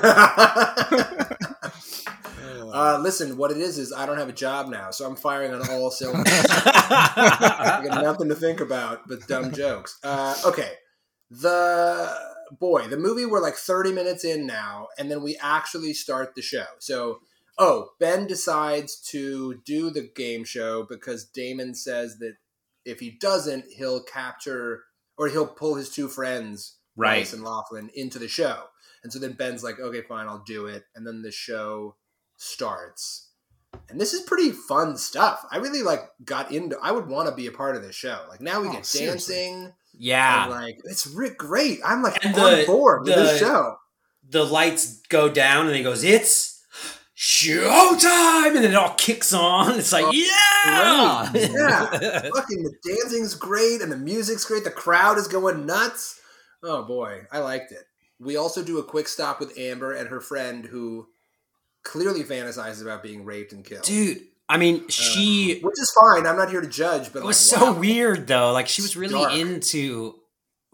[2.72, 5.52] uh, listen, what it is is I don't have a job now, so I'm firing
[5.52, 6.46] on all cylinders.
[6.48, 9.98] I got nothing to think about but dumb jokes.
[10.02, 10.72] Uh, okay,
[11.30, 16.34] the boy, the movie we're like 30 minutes in now, and then we actually start
[16.34, 16.66] the show.
[16.78, 17.20] So,
[17.58, 22.34] oh, Ben decides to do the game show because Damon says that
[22.84, 24.84] if he doesn't, he'll capture
[25.16, 27.18] or he'll pull his two friends, Right.
[27.20, 28.64] Bryce and Laughlin, into the show.
[29.02, 30.84] And so then Ben's like, okay, fine, I'll do it.
[30.94, 31.96] And then the show
[32.36, 33.30] starts.
[33.88, 35.46] And this is pretty fun stuff.
[35.50, 38.20] I really like got into I would want to be a part of this show.
[38.28, 39.72] Like now we Oh, get seriously.
[39.96, 40.42] Yeah.
[40.44, 41.80] And like it's re- great.
[41.84, 43.76] I'm like And on the- board with this the- show.
[44.28, 46.60] the lights go down and he goes, "It's
[47.16, 49.78] showtime!" and then it all kicks on.
[49.78, 51.50] It's like, oh, yeah, great.
[51.52, 52.30] Yeah.
[52.34, 54.64] Fucking the dancing's great and the music's great.
[54.64, 56.20] The crowd is going nuts.
[56.62, 57.84] Oh boy, I liked it.
[58.18, 61.08] We also do a quick stop with Amber and her friend who
[61.82, 63.82] clearly fantasizes about being raped and killed.
[63.82, 64.22] dude.
[64.52, 66.26] I mean, she which is fine.
[66.26, 67.78] I'm not here to judge, but it was like, so wow.
[67.78, 68.52] weird though.
[68.52, 69.32] Like she was really dark.
[69.34, 70.14] into.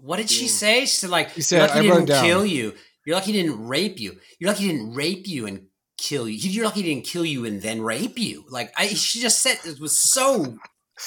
[0.00, 0.48] What did she Mm.
[0.48, 0.80] say?
[0.82, 2.24] She said like, said, "You're lucky I he didn't down.
[2.24, 2.74] kill you.
[3.04, 4.18] You're lucky he didn't rape you.
[4.38, 6.36] You're lucky he didn't rape you and kill you.
[6.50, 9.58] You're lucky he didn't kill you and then rape you." Like I, she just said
[9.64, 10.58] it was so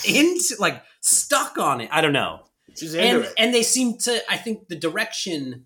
[0.07, 1.89] into like stuck on it.
[1.91, 2.41] I don't know.
[2.75, 3.33] She's into and it.
[3.37, 5.65] and they seemed to i think the direction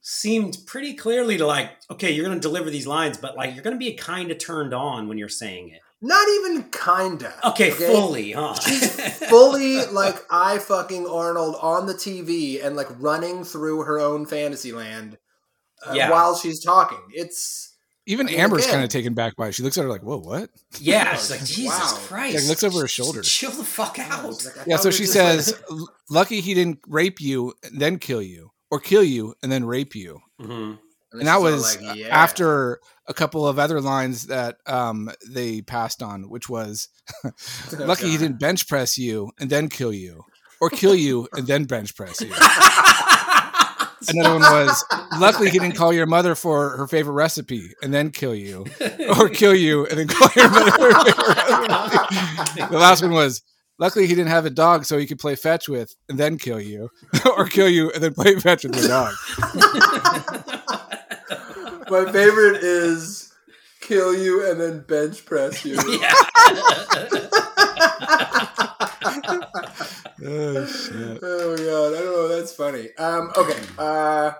[0.00, 3.76] seemed pretty clearly to like okay you're gonna deliver these lines but like you're gonna
[3.76, 7.32] be kind of turned on when you're saying it Not even kinda.
[7.44, 8.54] okay, fully huh
[9.30, 14.72] fully like I fucking Arnold on the TV and like running through her own fantasy
[14.72, 15.16] land
[15.86, 16.10] uh, Yeah.
[16.10, 17.00] while she's talking.
[17.12, 17.74] It's
[18.06, 19.54] Even I mean, Amber's kind of taken back by it.
[19.54, 21.98] She looks at her like, "Whoa, what?" yeah it's like jesus Wow.
[22.08, 23.22] christ Like, looks over her shoulder.
[23.22, 25.62] chill the fuck out like, Yeah, so she just, like- says,
[26.10, 29.94] "Lucky he didn't rape you and then kill you, or kill you and then rape
[29.94, 30.78] you." Mhm.
[31.14, 32.08] And, And that was like, yeah.
[32.08, 36.88] after a couple of other lines that um, they passed on, which was,
[37.78, 40.24] "Lucky he didn't bench press you and then kill you,
[40.60, 42.32] or kill you and then bench press you."
[44.06, 44.84] Another one was,
[45.18, 48.66] "Luckily he didn't call your mother for her favorite recipe and then kill you,
[49.18, 53.12] or kill you and then call your mother for her favorite recipe." The last one
[53.12, 53.42] was,
[53.78, 56.60] "Luckily he didn't have a dog so he could play fetch with and then kill
[56.60, 56.90] you,
[57.36, 59.14] or kill you and then play fetch with your dog."
[61.94, 63.32] My favorite is
[63.80, 65.76] kill you and then bench press you.
[70.26, 71.18] Oh shit!
[71.22, 72.28] oh my god, I don't know.
[72.28, 72.88] That's funny.
[72.98, 74.32] Um, okay, uh,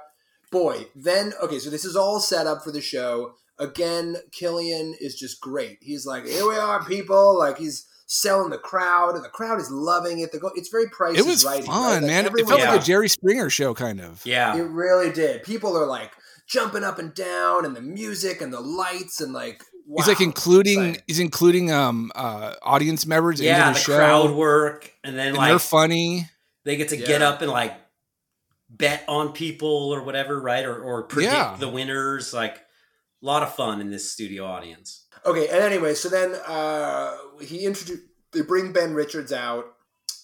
[0.50, 0.86] boy.
[0.94, 3.34] Then okay, so this is all set up for the show.
[3.58, 5.78] Again, Killian is just great.
[5.82, 9.70] He's like, "Here we are, people!" Like he's selling the crowd, and the crowd is
[9.70, 10.32] loving it.
[10.32, 11.16] The go- it's very price.
[11.18, 11.92] It is was Righty, fun, right?
[11.94, 12.24] Like, man.
[12.24, 12.72] It everyone- felt Yeah.
[12.72, 14.24] like a Jerry Springer show, kind of.
[14.24, 15.42] yeah It really did.
[15.42, 16.12] People are like
[16.46, 20.20] jumping up and down, and the music and the lights, and like wow, he's like
[20.20, 21.02] including exciting.
[21.06, 23.96] he's including um uh audience members yeah into the the, show.
[23.98, 26.28] crowd work and then and like they're funny.
[26.64, 27.74] they get to get up and like
[28.70, 31.56] bet on people or whatever right or, or predict Yeah.
[31.58, 32.60] the winners like a
[33.26, 38.02] lot of fun in this studio audience Okay, and anyway, so then uh, he introduced.
[38.32, 39.64] They bring Ben Richards out.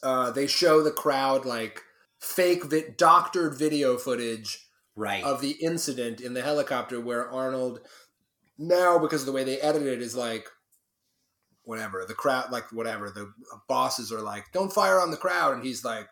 [0.02, 1.80] Uh, they show the crowd like
[2.18, 5.22] fake, vi- doctored video footage Right.
[5.24, 7.80] of the incident in the helicopter where Arnold
[8.58, 10.46] now because of the way they edited it is like
[11.62, 13.32] whatever the crowd like whatever the
[13.68, 16.08] bosses are like don't fire on the crowd and he's like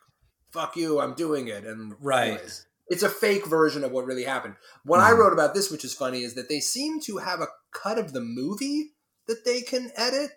[0.53, 2.29] fuck you I'm doing it and Right.
[2.33, 4.55] anyways, it's a fake version of what really happened.
[4.85, 5.19] What I Mhm.
[5.19, 8.13] wrote about this which is funny is that they seem to have a cut of
[8.13, 8.95] the movie
[9.27, 10.31] that they can edit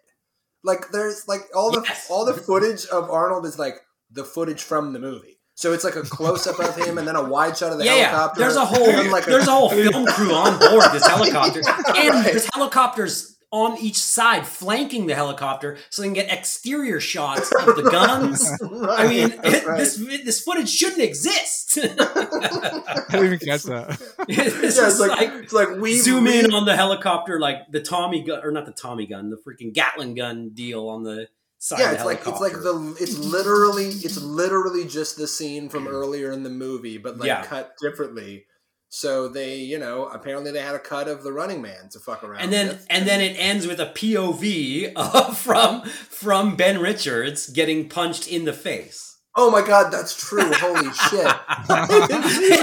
[0.64, 2.08] like there's like all the Yes.
[2.10, 3.76] all the footage of Arnold is like
[4.10, 5.40] the footage from the movie.
[5.62, 7.86] So it's like a close up of him and then a wide shot of the
[7.86, 8.08] yeah, yeah.
[8.10, 8.40] helicopter.
[8.42, 11.60] There's a whole then, like, there's a whole film crew on board this helicopter,
[11.96, 12.24] and Right.
[12.26, 17.76] there's helicopters on each side flanking the helicopter, so they can get exterior shots of
[17.76, 18.50] the guns.
[18.90, 19.78] I mean, it, right.
[19.78, 21.78] this this footage shouldn't exist.
[21.78, 24.02] I didn't even catch that.
[24.28, 27.70] it's yeah, it's like, like, it's like we zoom we- in on the helicopter, like
[27.72, 31.28] the Tommy gun, or not the Tommy gun, the freaking Gatling gun deal on the
[31.62, 31.80] side.
[31.80, 36.32] Yeah, it's like it's like the it's literally it's literally just the scene from earlier
[36.32, 37.44] in the movie, but like Yeah.
[37.46, 38.46] cut differently.
[38.90, 42.24] So they, you know, apparently they had a cut of the Running Man to fuck
[42.26, 42.42] around.
[42.42, 42.88] and then with.
[42.90, 48.44] and then it ends with a POV uh, from from Ben Richards getting punched in
[48.46, 49.11] the face.
[49.36, 50.52] Oh my god, that's true.
[50.54, 51.36] Holy shit!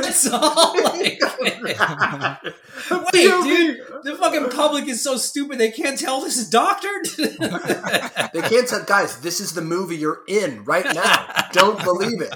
[0.04, 1.20] it's all like,
[3.12, 7.08] wait, dude, the fucking public is so stupid they can't tell this is doctored.
[8.34, 9.20] They can't tell guys.
[9.20, 11.26] This is the movie you're in right now.
[11.52, 12.34] Don't believe it.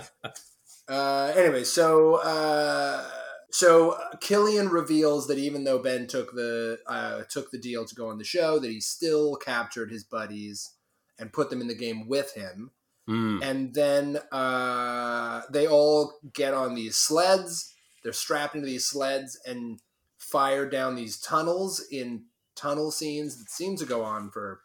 [0.89, 3.05] Uh, anyway, so uh,
[3.51, 8.09] so Killian reveals that even though Ben took the uh, took the deal to go
[8.09, 10.71] on the show, that he still captured his buddies
[11.19, 12.71] and put them in the game with him.
[13.07, 13.41] Hmm.
[13.43, 17.75] And then uh, they all get on these sleds.
[18.05, 19.81] They're strapped into these sleds and
[20.19, 24.61] fire down these tunnels in tunnel scenes that seem to go on for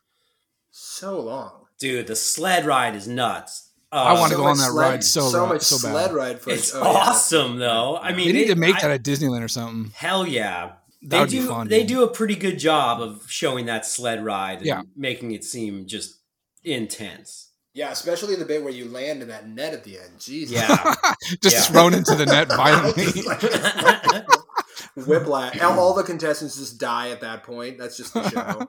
[0.72, 1.66] so long.
[1.80, 3.70] Dude, the sled ride is nuts.
[3.92, 5.92] Uh, I wanna So go on that sled- ride so so much so bad.
[5.94, 6.60] sled ride footage.
[6.60, 6.88] It's Oh, yeah.
[6.88, 7.98] awesome though.
[7.98, 9.92] I mean, They need it- to make I- that at Disneyland or something.
[9.96, 10.74] Hell yeah.
[11.04, 11.48] That They would be do.
[11.48, 11.88] fun, they dude.
[11.88, 14.82] do a pretty good job of showing that sled ride and Yeah.
[14.96, 16.18] making it seem just
[16.64, 17.47] intense.
[17.78, 20.20] Yeah, especially the bit where you land in that net at the end.
[20.20, 20.56] Jesus.
[20.56, 20.96] Yeah.
[21.44, 21.62] Just Yeah.
[21.62, 23.06] thrown into the net violently.
[25.06, 25.62] Whiplash.
[25.62, 27.78] All all the contestants just die at that point.
[27.78, 28.68] That's just the show.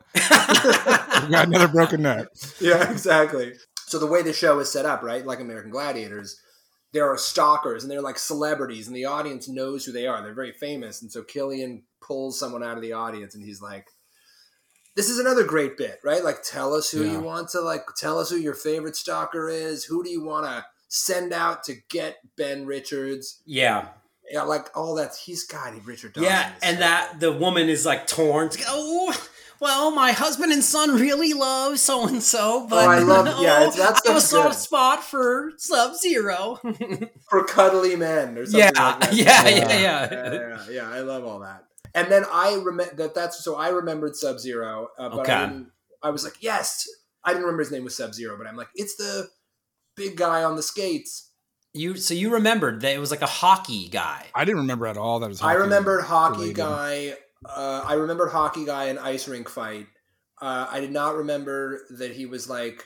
[1.23, 2.27] We've got another broken neck.
[2.61, 3.55] yeah, exactly.
[3.87, 6.38] So the way the show is set up, right, like American Gladiators,
[6.92, 10.21] there are stalkers and they're like celebrities, and the audience knows who they are.
[10.23, 13.87] They're very famous, and so Killian pulls someone out of the audience, and he's like,
[14.99, 16.23] "This is another great bit, right?
[16.25, 17.13] Like, tell us who Yeah.
[17.13, 17.87] you want to like.
[17.97, 19.85] Tell us who your favorite stalker is.
[19.85, 23.41] Who do you want to send out to get Ben Richards?
[23.47, 23.89] yeah.
[24.31, 25.17] Yeah, like all that.
[25.17, 26.13] He's got Richard.
[26.13, 28.51] Dawson Yeah, and so that the woman is like torn.
[28.69, 29.17] Oh,
[29.59, 33.61] well, my husband and son really love so and so, but Oh, I love- yeah,
[33.71, 36.61] that's- I have a soft spot for Sub Zero.
[37.31, 39.13] for cuddly men or something yeah, like that.
[39.15, 39.49] yeah, Yeah.
[39.49, 40.33] yeah, yeah, yeah.
[40.33, 41.65] yeah, yeah, I love all that.
[41.94, 45.33] And then I remember that that's so I remembered Sub Zero, uh, but Okay.
[45.33, 45.62] I,
[46.03, 46.87] I was like, yes,
[47.24, 49.29] I didn't remember his name was Sub Zero, but I'm like, it's the
[49.96, 51.31] big guy on the skates.
[51.74, 54.27] You so you remembered that it was like a hockey guy.
[54.35, 55.42] I didn't remember at all that was.
[55.42, 56.57] I remembered hockey related.
[56.57, 57.14] guy.
[57.44, 59.87] Uh, I remembered hockey guy in ice rink fight.
[60.40, 62.85] Uh, I did not remember that he was like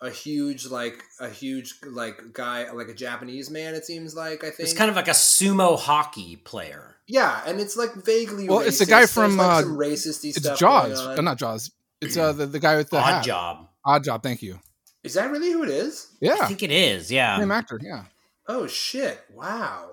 [0.00, 3.74] a huge, like a huge, like guy, like a Japanese man.
[3.74, 6.96] It seems like I think It's kind of like a sumo hockey player.
[7.08, 8.48] Yeah, and it's like vaguely.
[8.48, 8.66] Well, racist.
[8.68, 10.58] it's the guy There's, from, like, uh, some racisty It's stuff.
[10.58, 11.70] Jaws, going uh, not Jaws.
[12.00, 13.24] It's uh the, the guy with the Odd hat.
[13.24, 13.68] job.
[13.84, 14.22] Odd job.
[14.22, 14.60] Thank you.
[15.02, 16.08] Is that really who it is?
[16.20, 17.10] Yeah, I think it is.
[17.10, 17.38] Yeah.
[17.38, 17.80] same actor.
[17.82, 18.04] Yeah.
[18.46, 19.18] Oh shit!
[19.34, 19.90] Wow,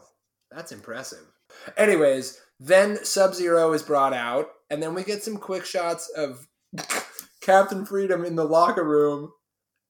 [0.51, 1.25] that's impressive.
[1.77, 6.47] Anyways, then Sub Zero is brought out, and then we get some quick shots of
[7.41, 9.31] Captain Freedom in the locker room,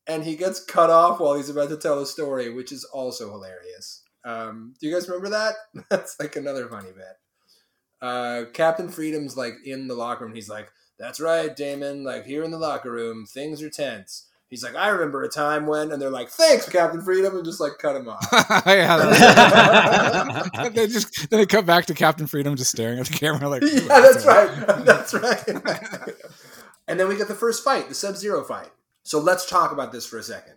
[0.07, 3.31] and he gets cut off while he's about to tell a story, which is also
[3.31, 3.94] hilarious.
[4.25, 5.53] Um, do you guys remember that?
[5.89, 7.15] That's like another funny bit.
[8.01, 10.35] Uh, Captain Freedom's like in the locker room.
[10.35, 12.03] He's like, "That's right, Damon.
[12.03, 15.65] Like here in the locker room, things are tense." He's like, "I remember a time
[15.67, 18.27] when," and they're like, "Thanks, Captain Freedom," and just like cut him off.
[18.65, 18.97] yeah.
[18.97, 23.47] that- they just then they cut back to Captain Freedom just staring at the camera
[23.47, 23.61] like.
[23.63, 24.85] yeah, that's right.
[24.85, 25.43] That's right.
[26.87, 28.69] and then we get the first fight, the Sub Zero fight.
[29.03, 30.55] So let's talk about this for a second.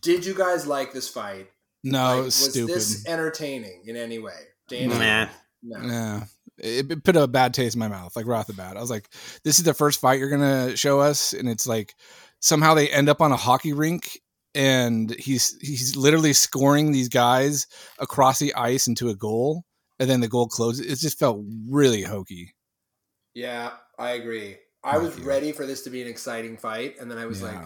[0.00, 1.48] Did you guys like this fight?
[1.84, 2.74] No, Like, it was stupid.
[2.74, 4.34] this entertaining in any way?
[4.68, 5.30] Dana?
[5.62, 5.78] Nah.
[5.80, 5.88] No.
[5.88, 6.24] Yeah.
[6.58, 8.76] It, it put a bad taste in my mouth, like Roth off the bat.
[8.76, 9.08] I was like,
[9.42, 11.94] "This is the first fight you're gonna show us," and it's like
[12.40, 14.20] somehow they end up on a hockey rink,
[14.54, 17.66] and he's he's literally scoring these guys
[17.98, 19.64] across the ice into a goal,
[19.98, 20.86] and then the goal closes.
[20.86, 22.54] It just felt really hokey.
[23.34, 24.58] Yeah, I agree.
[24.84, 25.28] I was Thank you.
[25.28, 27.56] ready for this to be an exciting fight, and then I was like,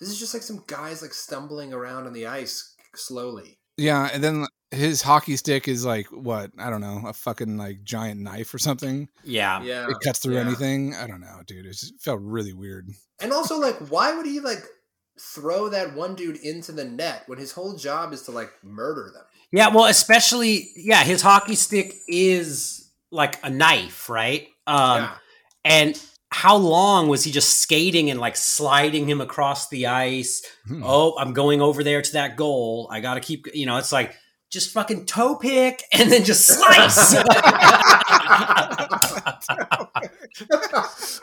[0.00, 3.58] this is just like some guys like stumbling around on the ice slowly.
[3.76, 6.50] Yeah, and then his hockey stick is like what?
[6.58, 9.08] I don't know, a fucking like giant knife or something.
[9.24, 9.62] Yeah.
[9.62, 10.40] Yeah, It cuts through yeah.
[10.40, 10.94] anything.
[10.94, 11.66] I don't know, dude.
[11.66, 12.88] It just felt really weird.
[13.20, 14.64] And also, like, why would he like
[15.20, 19.10] throw that one dude into the net when his whole job is to like murder
[19.14, 19.24] them?
[19.52, 24.48] Yeah, well, especially yeah, his hockey stick is like a knife, right?
[24.66, 25.14] Um yeah.
[25.64, 26.02] and
[26.34, 30.44] how long was he just skating and like sliding him across the ice?
[30.66, 30.82] Hmm.
[30.84, 32.88] Oh, I'm going over there to that goal.
[32.90, 34.16] I got to keep, you know, it's like
[34.50, 37.14] just fucking toe pick and then just slice.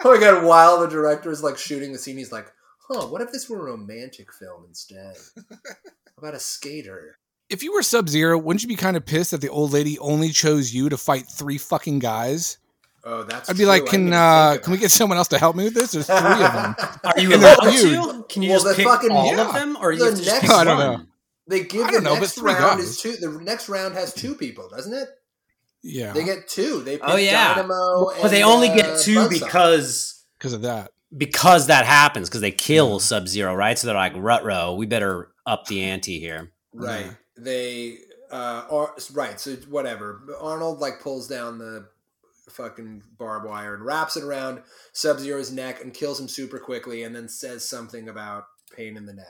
[0.06, 0.46] oh my god!
[0.46, 2.50] While the director is like shooting the scene, he's like,
[2.88, 3.08] "Huh?
[3.08, 5.18] What if this were a romantic film instead?
[6.18, 7.18] About a skater?"
[7.50, 10.00] If you were Sub Zero, wouldn't you be kind of pissed that the old lady
[10.00, 12.60] only chose you to fight three fucking guys?
[13.04, 13.50] Oh, that's.
[13.50, 13.66] I'd be true.
[13.68, 15.92] like, can uh, can we get someone else to help me with this?
[15.92, 16.76] There's three of them.
[17.04, 18.26] Are you And they're allowed to?
[18.30, 19.48] Can you Well, just pick fucking- all yeah.
[19.48, 21.00] of them, or you The have just next- pick I don't one?
[21.00, 21.06] know.
[21.48, 22.90] They give I the don't know, but next three round guys.
[22.90, 23.16] is two.
[23.18, 25.10] The next round has two people, doesn't it?
[25.84, 26.82] Yeah, They get two.
[26.84, 29.30] They pick Oh yeah, Dynamo but they only uh, get two Buzzsaw.
[29.32, 30.92] because because of that.
[31.18, 33.78] because that happens because they kill Sub Zero, right?
[33.80, 36.52] So they're like, Rutro, we better up the ante here.
[36.74, 37.08] right.
[37.08, 37.12] Yeah.
[37.38, 37.98] They
[38.32, 39.40] uh are right.
[39.40, 40.22] So whatever.
[40.40, 41.88] Arnold like pulls down the
[42.52, 44.62] fucking barbed wire and wraps it around
[44.94, 49.06] Sub Zero's neck and kills him super quickly, and then says something about pain in
[49.06, 49.26] the neck.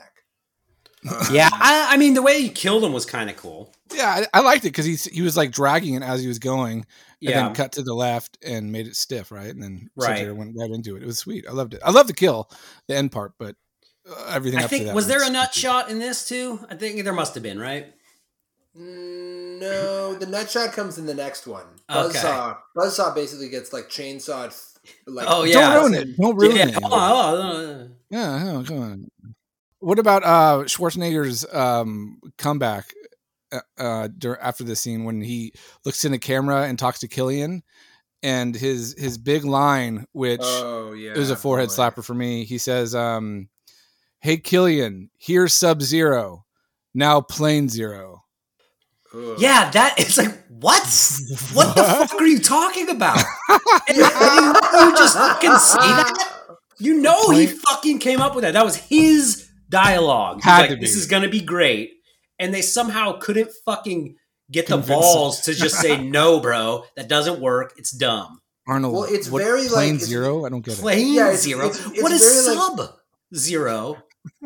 [1.10, 3.74] Um, Yeah, I, I mean the way he killed him was kind of cool.
[3.92, 6.38] Yeah, I, I liked it because he he was like dragging it as he was
[6.38, 6.86] going, and
[7.20, 9.50] Yeah, then cut to the left and made it stiff, right?
[9.50, 10.18] And then Right.
[10.18, 11.02] Sub-Zero went right into it.
[11.02, 11.44] It was sweet.
[11.48, 11.80] I loved it.
[11.84, 12.48] I love the kill,
[12.86, 13.56] the end part, but
[14.08, 16.60] uh, everything I up to think that was there a nut shot in this too?
[16.70, 17.92] I think there must have been, right?
[18.74, 21.66] No, the Nutshot comes in the next one.
[21.90, 22.18] Okay.
[22.18, 24.54] Buzzsaw, Buzzsaw basically gets like chainsawed.
[25.06, 25.74] Like, Oh, yeah.
[25.74, 26.16] Don't ruin it.
[26.16, 26.82] Don't ruin Yeah, it.
[26.82, 27.96] hold on, hold on.
[28.10, 29.08] Yeah, yeah, come on.
[29.80, 32.94] What about uh Schwarzenegger's um comeback
[33.52, 34.08] uh, uh
[34.40, 35.52] after the scene when he
[35.84, 37.62] looks in the camera and talks to Killian
[38.22, 41.74] and his his big line which Oh yeah, it was a forehead boy.
[41.74, 42.44] slapper for me.
[42.44, 43.48] He says um
[44.20, 46.44] Hey Killian, here's Sub Zero.
[46.94, 48.21] Now Plain Zero.
[49.14, 49.36] Ugh.
[49.38, 50.82] Yeah, that it's like what?
[51.52, 53.18] What the fuck are you talking about?
[53.48, 56.28] And, and you just fucking say that?
[56.78, 58.52] You know he fucking came up with that.
[58.52, 60.42] That was his dialogue.
[60.42, 60.82] Had like, to be.
[60.82, 61.92] this is gonna be great.
[62.38, 64.16] And they somehow couldn't fucking
[64.50, 67.74] get the Convince balls to just say, no, bro, that doesn't work.
[67.76, 68.40] It's dumb.
[68.66, 68.94] Arnold.
[68.94, 70.44] Well, it's what, very, like, Plain it's- Zero?
[70.44, 70.80] I don't get it.
[70.80, 71.66] Plain Yeah, it's- zero.
[71.66, 72.94] it's- it's what is very, like- sub
[73.34, 73.96] zero?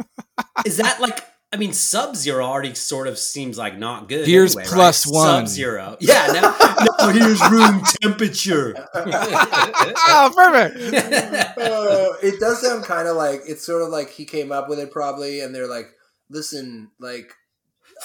[0.67, 1.21] is that like?
[1.53, 4.27] I mean, Sub Zero already sort of seems like not good.
[4.27, 5.15] Here's anyway, plus right?
[5.15, 5.47] one.
[5.47, 5.97] Sub Zero.
[6.07, 6.27] Yeah.
[6.27, 6.57] Now,
[6.99, 8.75] now here's room temperature.
[8.95, 10.95] oh, perfect.
[11.57, 14.79] Uh, it does sound kind of like it's sort of like he came up with
[14.79, 15.87] it probably, and they're like,
[16.29, 17.33] "Listen, like,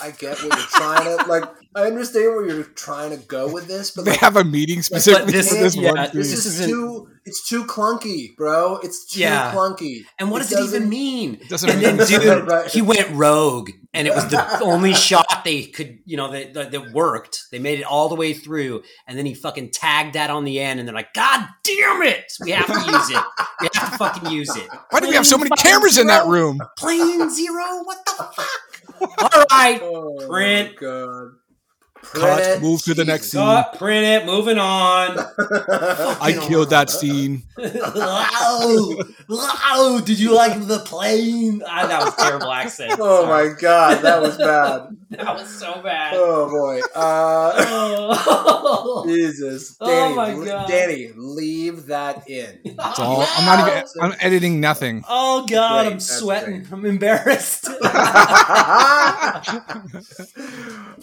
[0.02, 1.44] I get what you're trying to like.
[1.74, 4.82] I understand where you're trying to go with this, but They like, have a meeting
[4.82, 6.30] specifically this- for this yeah, one this.
[6.32, 7.08] This is too.
[7.24, 8.78] It's too clunky, bro.
[8.82, 9.52] It's too Yeah.
[9.54, 10.06] clunky.
[10.18, 11.40] And what It does it even doesn't- mean?
[11.50, 12.68] doesn't and make then, dude, Right.
[12.68, 16.72] he went rogue, and it was the only shot they could, you know, that, that
[16.72, 17.44] that worked.
[17.52, 20.60] They made it all the way through, and then he fucking tagged that on the
[20.60, 23.24] end, and they're like, "God damn it, we have to use it.
[23.62, 26.08] We have to fucking use it." Why do we have so many Plane cameras in
[26.08, 26.60] that room?
[26.78, 27.84] Plain zero?
[27.84, 28.48] What the fuck?
[29.02, 30.76] All right, Oh, Print.
[30.82, 31.32] my
[32.14, 32.14] God.
[32.14, 32.62] Cut, Print.
[32.62, 33.32] move to the next Jesus.
[33.40, 33.42] scene.
[33.42, 34.26] cut, print it.
[34.26, 35.18] Moving on.
[36.20, 37.44] I killed that scene.
[37.58, 38.98] wow,
[39.30, 40.02] wow!
[40.04, 41.62] Did you like the plane?
[41.66, 42.94] Ah, that was terrible accent.
[43.00, 43.50] Oh Sorry.
[43.50, 44.98] my god, that was bad.
[45.12, 46.14] that was so bad.
[46.18, 46.82] Oh boy.
[46.96, 47.66] Uh,
[48.14, 49.04] Oh.
[49.08, 49.78] Jesus.
[49.80, 50.68] Oh Danny, my God.
[50.68, 52.60] Danny, leave that in.
[52.78, 53.22] That's all.
[53.26, 53.84] I'm not even.
[54.02, 55.04] I'm editing nothing.
[55.08, 56.60] Oh god, Great, I'm sweating.
[56.64, 56.72] great.
[56.74, 57.68] I'm embarrassed.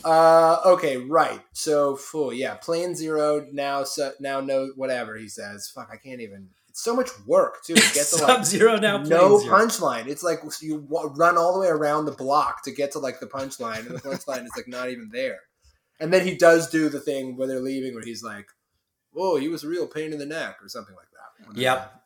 [0.04, 1.40] Uh, okay, right.
[1.52, 2.54] So, full, yeah.
[2.54, 3.84] Plain zero now.
[3.84, 5.68] So, now no, whatever he says.
[5.68, 6.48] Fuck, I can't even.
[6.68, 8.98] It's so much work too to get to like zero now.
[8.98, 10.06] no punchline.
[10.06, 13.26] It's like you run all the way around the block to get to like the
[13.26, 15.40] punchline, and the punchline is like not even there.
[16.00, 18.46] And then he does do the thing where they're leaving, where he's like,
[19.16, 21.58] "Oh, he was a real pain in the neck," or something like that.
[21.60, 21.98] Yep.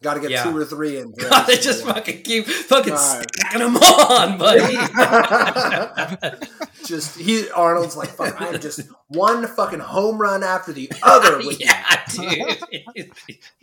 [0.00, 0.44] Got to get Yeah.
[0.44, 1.12] two or three in.
[1.18, 1.94] for God, they just one.
[1.94, 3.26] fucking keep fucking God.
[3.34, 4.76] stacking them on, buddy.
[6.86, 11.38] just he Arnold's like, "Fuck, I am just one fucking home run after the other."
[11.38, 13.10] With yeah, dude.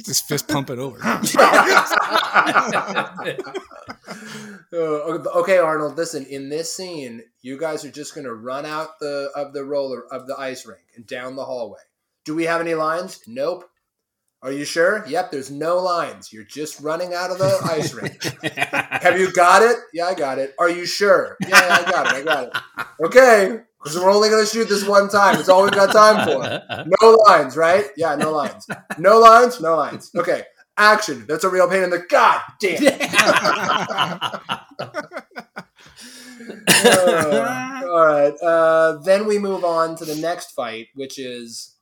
[0.03, 0.97] Just fist pump it over.
[4.73, 4.77] Uh,
[5.39, 5.95] okay, Arnold.
[5.97, 9.63] Listen, in this scene, you guys are just going to run out the of the
[9.63, 11.79] roller of the ice rink and down the hallway.
[12.25, 13.21] Do we have any lines?
[13.27, 13.69] Nope.
[14.46, 15.04] Are you sure?
[15.08, 16.32] Yep, there's no lines.
[16.32, 18.22] You're just running out of the ice rink.
[18.54, 19.76] Have you got it?
[19.91, 20.54] Yeah, I got it.
[20.60, 21.36] Are you sure?
[21.41, 22.14] Yeah, yeah, I got it.
[22.14, 22.54] I got it.
[23.08, 25.39] Okay, because we're only going to shoot this one time.
[25.39, 26.86] It's all we've got time for.
[27.02, 27.86] No lines, right?
[27.98, 28.68] Yeah, no lines.
[29.00, 29.60] No lines?
[29.60, 30.12] No lines.
[30.16, 30.43] Okay,
[30.78, 31.26] action.
[31.28, 32.86] That's a real pain in the god damn.
[36.68, 38.34] Uh, all right.
[38.43, 41.74] Uh, then we move on to the next fight, which is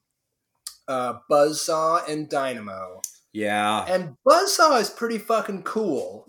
[0.88, 3.02] uh, Buzzsaw and Dynamo.
[3.32, 3.86] yeah.
[3.88, 6.28] And Buzzsaw is pretty fucking cool.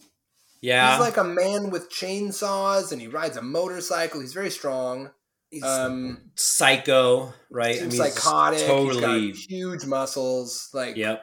[0.61, 0.93] Yeah.
[0.93, 4.21] He's like a man with chainsaws and he rides a motorcycle.
[4.21, 5.11] He's very strong.
[5.51, 7.77] He's Um, psycho, right?
[7.79, 8.67] seems he's psychotic.
[8.67, 9.27] Totally.
[9.33, 10.71] He's got huge muscles.
[10.73, 11.23] Like Yep.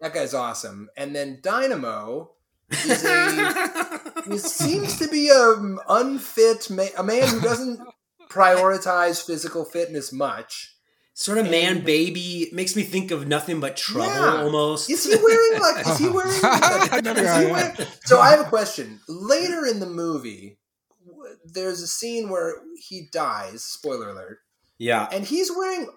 [0.00, 0.88] that guy's awesome.
[0.96, 2.30] And then Dynamo
[2.70, 4.00] is a
[4.30, 7.80] he seems to be a unfit ma- a man who doesn't
[8.30, 10.74] prioritize physical fitness much.
[11.20, 14.42] Sort of man baby makes me think of nothing but trouble Yeah.
[14.42, 14.88] almost.
[14.88, 15.84] Is he wearing like?
[15.86, 16.40] Is he wearing?
[16.42, 17.50] Like, is he yeah.
[17.52, 19.00] wearing so I have a question.
[19.08, 20.58] Later in the movie,
[21.44, 23.64] there's a scene where he dies.
[23.64, 24.38] Spoiler alert!
[24.78, 25.08] yeah.
[25.10, 25.88] And he's wearing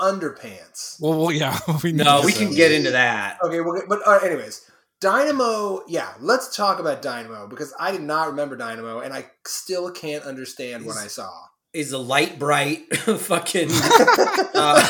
[0.00, 1.00] underpants.
[1.00, 1.58] Well, well yeah.
[1.82, 3.38] We No, we to- can get into that.
[3.42, 5.82] Okay, well, but uh, anyways, Dynamo.
[5.88, 10.24] Yeah, let's talk about Dynamo because I did not remember Dynamo, and I still can't
[10.24, 11.30] understand what I saw.
[11.72, 13.68] Is a light bright fucking
[14.54, 14.86] uh,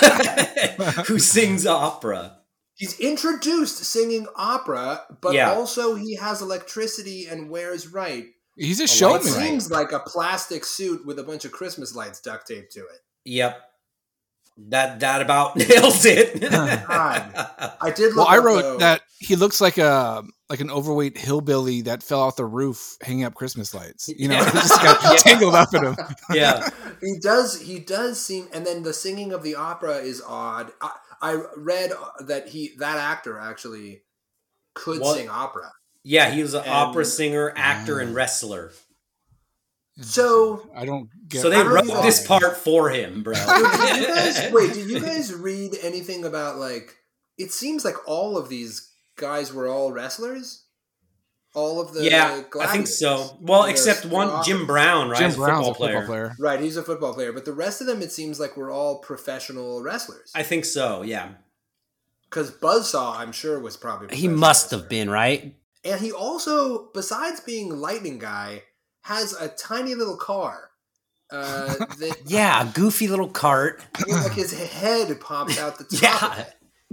[1.06, 2.38] who sings opera.
[2.74, 5.52] He's introduced singing opera, but Yeah.
[5.52, 8.24] also he has electricity and wears right.
[8.56, 9.20] He's a light It showman.
[9.20, 9.32] bright.
[9.32, 13.00] seems like a plastic suit with a bunch of Christmas lights duct taped to it.
[13.26, 13.60] Yep.
[14.68, 16.42] That that about nails it.
[16.52, 18.14] I did.
[18.16, 22.02] Well, Look I wrote though- that he looks like a like an overweight hillbilly that
[22.02, 24.08] fell off the roof hanging up Christmas lights.
[24.08, 24.50] You know, Yeah.
[24.52, 25.16] just got Yeah.
[25.16, 25.96] tangled up in him.
[26.32, 26.68] yeah.
[27.00, 27.60] he does.
[27.60, 30.72] He does seem, and then the singing of the opera is odd.
[30.82, 30.90] I,
[31.22, 31.92] I read
[32.26, 34.02] that he that actor actually
[34.74, 35.16] could What?
[35.16, 35.70] sing opera.
[36.02, 38.02] Yeah, he was an And- opera singer, actor, Ah.
[38.02, 38.72] and wrestler.
[40.00, 41.42] So I don't get.
[41.42, 42.00] So they wrote know.
[42.02, 43.34] this part for him, bro.
[43.34, 46.96] Did you guys, wait, did you guys read anything about like?
[47.36, 48.89] It seems like all of these
[49.20, 50.64] guys were all wrestlers.
[51.52, 53.36] All of the yeah, I think so.
[53.40, 54.58] Well, except one, awesome.
[54.58, 55.18] Jim Brown, right?
[55.18, 56.32] Jim is Brown's a football player.
[56.38, 58.98] Right, he's a football player, but the rest of them, it seems like we're all
[59.00, 60.30] professional wrestlers.
[60.32, 61.02] I think so.
[61.02, 61.30] Yeah,
[62.28, 65.56] Because Buzzsaw, I'm sure, was probably he professional must have been right.
[65.84, 68.62] And he also, besides being Lightning Guy,
[69.02, 70.70] has a tiny little car.
[71.32, 73.80] Uh, that Yeah, a goofy little cart.
[74.08, 76.36] like his head pops out the top.
[76.38, 76.44] Yeah,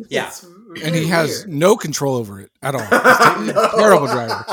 [0.09, 0.27] yeah.
[0.27, 1.49] It's and very he has weird.
[1.57, 2.81] no control over it at all.
[3.45, 3.69] No.
[3.77, 4.45] Terrible driver.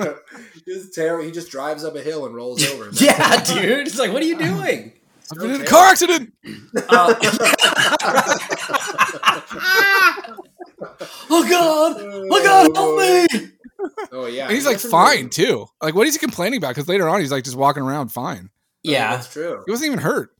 [0.64, 1.24] He's terrible.
[1.24, 2.90] He just drives up a hill and rolls over.
[2.92, 3.86] Yeah, dude.
[3.86, 4.92] It's like, what are you doing?
[5.32, 6.32] I've so been in a car accident.
[6.88, 7.14] Uh,
[11.30, 11.96] oh God!
[12.00, 12.76] Oh God!
[12.76, 12.98] Help
[13.42, 13.50] me!
[14.12, 15.66] Oh yeah, And he's like fine really- too.
[15.82, 16.70] Like, what is he complaining about?
[16.74, 18.50] Because later on, he's like just walking around fine.
[18.82, 19.62] Yeah, that's true.
[19.66, 20.30] He wasn't even hurt.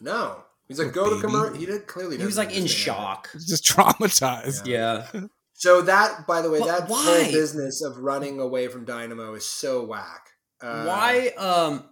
[0.00, 1.32] No, he's like, go Little to baby.
[1.34, 1.56] commercial.
[1.58, 2.18] He did clearly.
[2.18, 3.28] he was like in shock.
[3.32, 4.66] He's just traumatized.
[4.66, 5.06] Yeah,
[5.54, 7.02] So that, by the way, But that why?
[7.02, 10.28] whole business of running away from Dynamo is so whack.
[10.60, 11.28] Uh, why?
[11.38, 11.84] Um,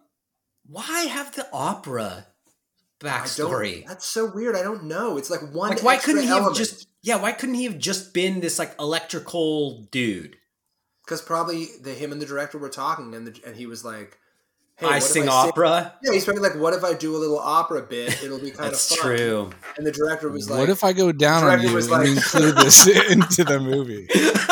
[0.67, 2.27] why have the opera
[3.03, 3.87] I don't- backstory?
[3.87, 4.57] That's so weird.
[4.57, 5.19] I don't know.
[5.19, 5.71] It's like one.
[5.71, 6.57] Like, why extra couldn't he element.
[6.57, 6.89] have just?
[7.03, 10.37] Yeah, why couldn't he have just been this like electrical dude?
[11.05, 14.17] Because probably the him and the director were talking, and the, and he was like,
[14.77, 15.95] "Hey, I what if sing sing- opera.
[16.03, 18.23] Yeah, he's probably like, "What if I do a little opera bit?
[18.23, 19.51] It'll be kind That's of fun." true.
[19.77, 22.57] And the director was like, what if I go down on you and like- include
[22.57, 24.07] this into the movie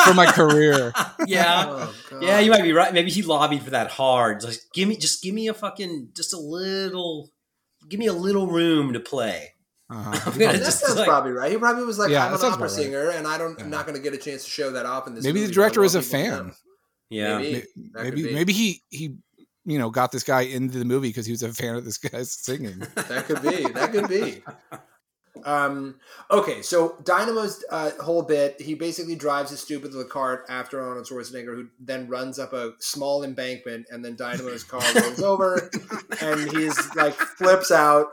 [0.05, 0.93] for my career?
[1.27, 1.65] Yeah.
[2.11, 2.93] Oh, Yeah, you might be right.
[2.93, 4.41] Maybe he lobbied for that hard.
[4.41, 7.29] Just give me, just give me a fucking, just a little,
[7.89, 9.53] give me a little room to play.
[9.89, 10.31] Uh-huh.
[10.31, 11.51] I'm That just sounds like- probably right.
[11.51, 12.71] He probably was like, Yeah, "I'm an opera about right.
[12.71, 15.07] singer, and I don't, I'm not going to get a chance to show that off
[15.07, 16.47] in this." Maybe the director but I was a want people to fan.
[16.47, 16.53] know."
[17.09, 17.63] Yeah, Maybe.
[17.75, 19.15] May- maybe maybe he he
[19.65, 21.97] you know got this guy into the movie because he was a fan of this
[21.97, 22.79] guy's singing.
[22.95, 23.63] That could be.
[23.71, 24.43] That could be.
[25.45, 25.95] Um,
[26.31, 31.05] okay, so Dynamo's uh, whole bit, he basically drives his stupid little cart after Arnold
[31.05, 35.69] Schwarzenegger, who then runs up a small embankment, and then Dynamo's car rolls over,
[36.21, 38.07] and he's like flips out.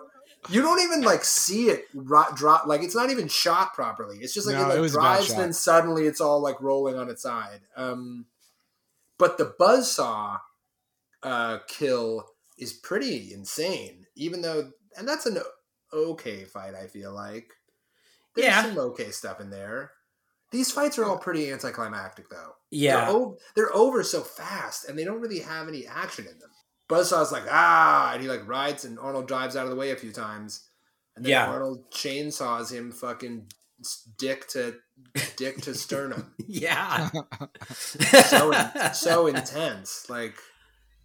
[0.49, 4.19] You don't even like see it ro- drop, like it's not even shot properly.
[4.19, 6.21] It's just like No, it like it was a bad drives, and then suddenly it's
[6.21, 7.61] all like rolling on its side.
[7.77, 8.25] Um,
[9.19, 10.39] but the buzzsaw
[11.23, 12.25] uh, kill
[12.59, 15.39] is pretty insane, even though, and that's an
[15.93, 16.75] okay fight.
[16.75, 17.51] I feel like
[18.35, 18.63] there's Yeah.
[18.65, 19.93] some okay stuff in there.
[20.53, 22.55] These fights are all pretty anticlimactic, though.
[22.71, 23.05] yeah.
[23.07, 26.51] They're, o- they're over so fast, and they don't really have any action in them.
[26.89, 29.97] Buzzsaw's like ah, and he like rides, and Arnold drives out of the way a
[29.97, 30.69] few times,
[31.15, 31.47] and then Yeah.
[31.47, 33.47] Arnold chainsaws him fucking
[34.19, 34.75] dick to
[35.37, 36.35] dick to sternum.
[36.49, 37.11] yeah.
[37.79, 40.07] So in, so intense.
[40.11, 40.35] Like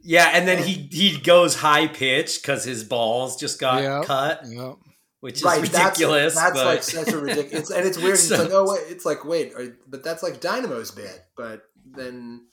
[0.06, 4.04] yeah, and then he he goes high pitch because his balls just got Yeah.
[4.06, 4.76] cut, Yep.
[5.20, 6.36] which is right, ridiculous.
[6.36, 7.70] That's, that's but like such a ridiculous.
[7.72, 8.14] And it's weird.
[8.14, 11.26] It's So- like oh wait, it's like wait, are, but that's like Dynamo's bit.
[11.36, 12.46] But then.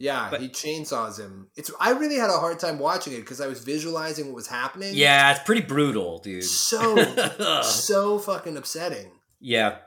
[0.00, 1.48] Yeah, But- he chainsaws him.
[1.56, 1.72] It's.
[1.80, 4.92] I really had a hard time watching it because I was visualizing what was happening.
[4.94, 6.44] yeah, it's pretty brutal, dude.
[6.44, 6.96] so
[7.62, 9.10] so fucking upsetting.
[9.40, 9.78] yeah,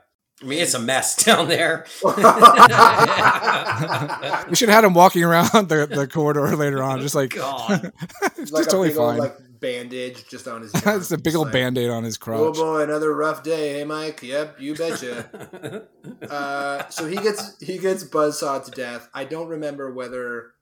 [0.42, 1.86] I mean it's a mess down there.
[4.48, 7.92] We should have had him walking around the, the corridor later on, just like God,
[8.36, 9.18] it's like just a totally big old, fine.
[9.18, 10.72] like bandage just on his.
[10.74, 12.40] it's a big old like, band aid on his crotch.
[12.40, 14.22] Oh boy, another rough day, hey Mike?
[14.22, 15.86] Yep, you betcha.
[16.28, 19.08] uh, so he gets he gets buzzsawed to death.
[19.14, 20.52] I don't remember whether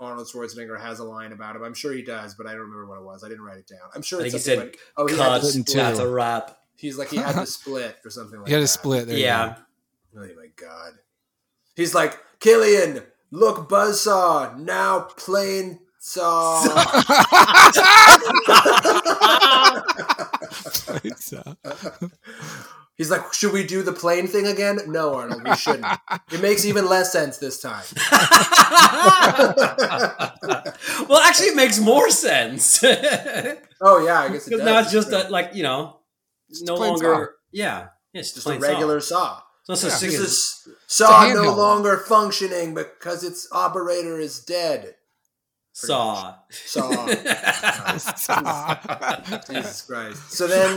[0.00, 1.62] Arnold Schwarzenegger has a line about him.
[1.62, 3.22] I'm sure he does, but I don't remember what it was.
[3.22, 3.88] I didn't write it down.
[3.94, 5.40] I'm sure I it's think he said, like, "Oh, he cut.
[5.40, 6.56] to Split in split." That's a wrap.
[6.80, 8.64] He's like he had to split or something like he had that.
[8.64, 9.06] a split.
[9.06, 9.56] There Yeah,
[10.16, 10.94] Oh my god.
[11.76, 16.62] He's like Killian, look buzzsaw now plain saw.
[21.04, 21.32] It's,
[22.96, 24.78] He's like, should we do the plain thing again?
[24.88, 25.86] No, Arnold, we shouldn't.
[26.30, 27.82] It makes even less sense this time.
[31.08, 32.84] well, actually, it makes more sense.
[33.80, 34.64] Oh yeah, I guess it It's does.
[34.64, 35.22] not just true.
[35.22, 35.99] a, like you know,
[36.62, 37.34] no plain longer.
[37.52, 39.40] Yeah, yeah, it's just plain a regular Saw.
[39.64, 39.74] saw.
[39.74, 40.08] So it's Yeah.
[40.08, 41.56] a This is saw no handheld.
[41.56, 44.96] longer functioning because its operator is dead.
[45.72, 46.34] saw.
[46.50, 47.06] Saw.
[48.16, 48.74] Saw.
[49.48, 50.32] Jesus Christ.
[50.32, 50.76] So then,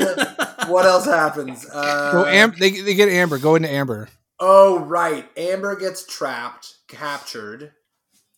[0.67, 1.65] what else happens?
[1.71, 3.37] Uh, Go Am- they, they get Amber.
[3.37, 4.09] Go into Amber.
[4.39, 7.71] oh right, Amber gets trapped, captured.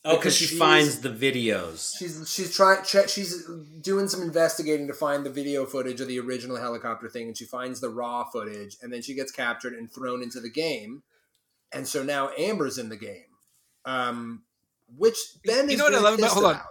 [0.05, 1.93] Oh, Because because she finds the videos.
[1.97, 2.83] She's she's trying.
[2.83, 3.43] Che- she's
[3.81, 7.45] doing some investigating to find the video footage of the original helicopter thing, and she
[7.45, 11.03] finds the raw footage, and then she gets captured and thrown into the game,
[11.73, 13.25] and so now Amber's in the game.
[13.85, 14.43] Um,
[14.97, 16.51] which Ben You is know what I love about- pissed hold on.
[16.55, 16.65] about.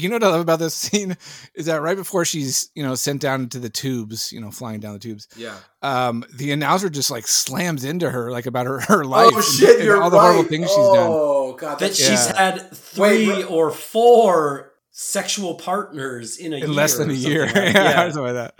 [0.00, 1.16] You know what I love about this scene
[1.54, 4.80] is that right before she's you know sent down into the tubes, you know, flying
[4.80, 5.54] down the tubes, Yeah.
[5.82, 9.30] um, the announcer just like slams into her like about her, her life.
[9.32, 9.76] oh and- shit!
[9.76, 10.32] and you're all the right.
[10.32, 11.08] horrible things she's done.
[11.10, 16.68] Oh god, That that's she's had three Wait, or four sexual partners in a year.
[16.68, 17.64] Less than a year, like that.
[17.74, 18.10] yeah, yeah.
[18.10, 18.54] something like that.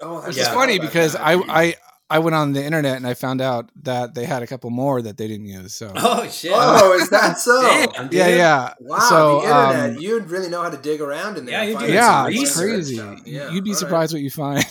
[0.00, 0.42] oh, that's Which Yeah.
[0.42, 1.74] is funny because I, I
[2.12, 5.00] I went on the internet and I found out that they had a couple more
[5.02, 5.74] that they didn't use.
[5.74, 6.52] So Oh shit!
[6.54, 7.62] Oh, is that so?
[7.94, 8.74] Damn, yeah, yeah.
[8.80, 9.96] Wow, so, the internet.
[9.96, 11.64] um, you really know how to dig around in there.
[11.64, 11.92] Yeah, you do.
[11.92, 12.96] Yeah, it's crazy.
[13.24, 13.78] Yeah, You'd be all right.
[13.78, 14.64] surprised what you find.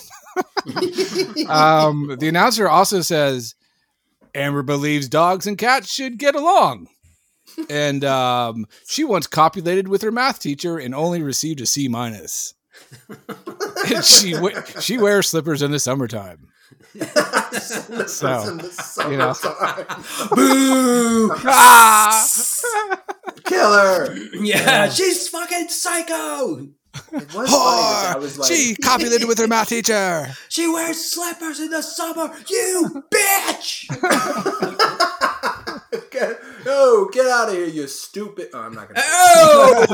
[1.49, 3.55] um, the announcer also says
[4.35, 6.87] Amber believes dogs and cats should get along.
[7.69, 12.53] And um, she once copulated with her math teacher and only received a C minus.
[13.93, 16.47] And she we- she wears slippers in the summertime.
[16.93, 19.33] So, In the you know.
[19.33, 20.03] summertime.
[20.35, 21.31] Boo!
[21.45, 22.27] Ah!
[23.45, 24.13] Killer.
[24.33, 26.67] Yeah, she's fucking psycho.
[27.13, 30.27] It was funny that I was like, she copulated with her math teacher.
[30.49, 32.33] She wears slippers in the summer.
[32.49, 33.87] You bitch!
[36.11, 38.49] get, oh, get out of here, you stupid.
[38.53, 39.01] Oh, I'm not gonna.
[39.05, 39.85] Oh!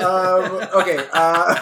[0.00, 1.06] um, okay.
[1.12, 1.54] Uh,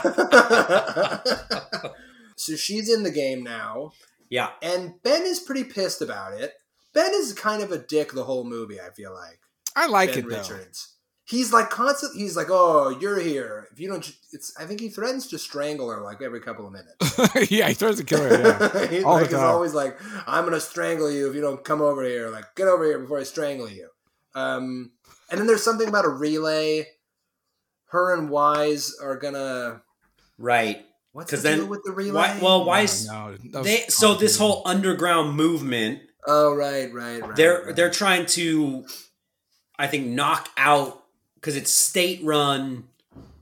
[2.37, 3.93] so she's in the game now,
[4.31, 6.53] yeah, and Ben is pretty pissed about it.
[6.95, 8.81] Ben is kind of a dick the whole movie.
[8.81, 9.41] I feel like
[9.75, 10.37] I like Ben it though.
[10.39, 10.93] Richards.
[11.29, 13.67] He's like constantly He's like, "Oh, you're here.
[13.73, 16.73] If you don't, it's." I think he threatens to strangle her like every couple of
[16.73, 17.51] minutes.
[17.51, 18.31] yeah, he throws a killer.
[18.31, 18.87] Yeah.
[18.91, 19.45] he All the like, is time.
[19.45, 22.85] always like, "I'm gonna strangle you if you don't come over here." Like, get over
[22.85, 23.89] here before I strangle you.
[24.37, 24.93] Um,
[25.29, 26.87] and then there's something about a relay.
[27.87, 29.83] Her and Weiss are gonna.
[30.39, 30.85] right.
[31.17, 32.13] What's 'Cause the then deal with the relay?
[32.13, 32.81] Why, well, why?
[32.81, 33.87] Oh, is No, that they?
[33.89, 37.35] So this whole underground movement, oh right, right, right.
[37.37, 37.75] they're right.
[37.75, 38.85] they're trying to,
[39.79, 41.03] I think, knock out
[41.37, 42.89] because it's state-run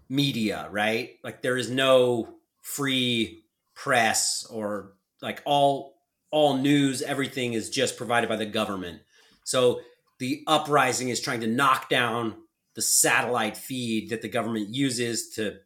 [0.09, 1.19] media, right?
[1.25, 3.43] Like there is no free
[3.75, 5.97] press or like all
[6.31, 9.01] all news, everything is just provided by the government.
[9.43, 9.81] So
[10.21, 12.37] the uprising is trying to knock down
[12.75, 15.59] the satellite feed that the government uses to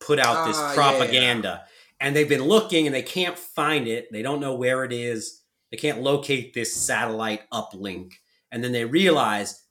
[0.00, 1.64] put out this Ah, yeah, propaganda.
[2.00, 4.10] And they've been looking and they can't find it.
[4.10, 5.42] They don't know where it is.
[5.70, 8.14] They can't locate this satellite uplink.
[8.50, 9.62] And then they realize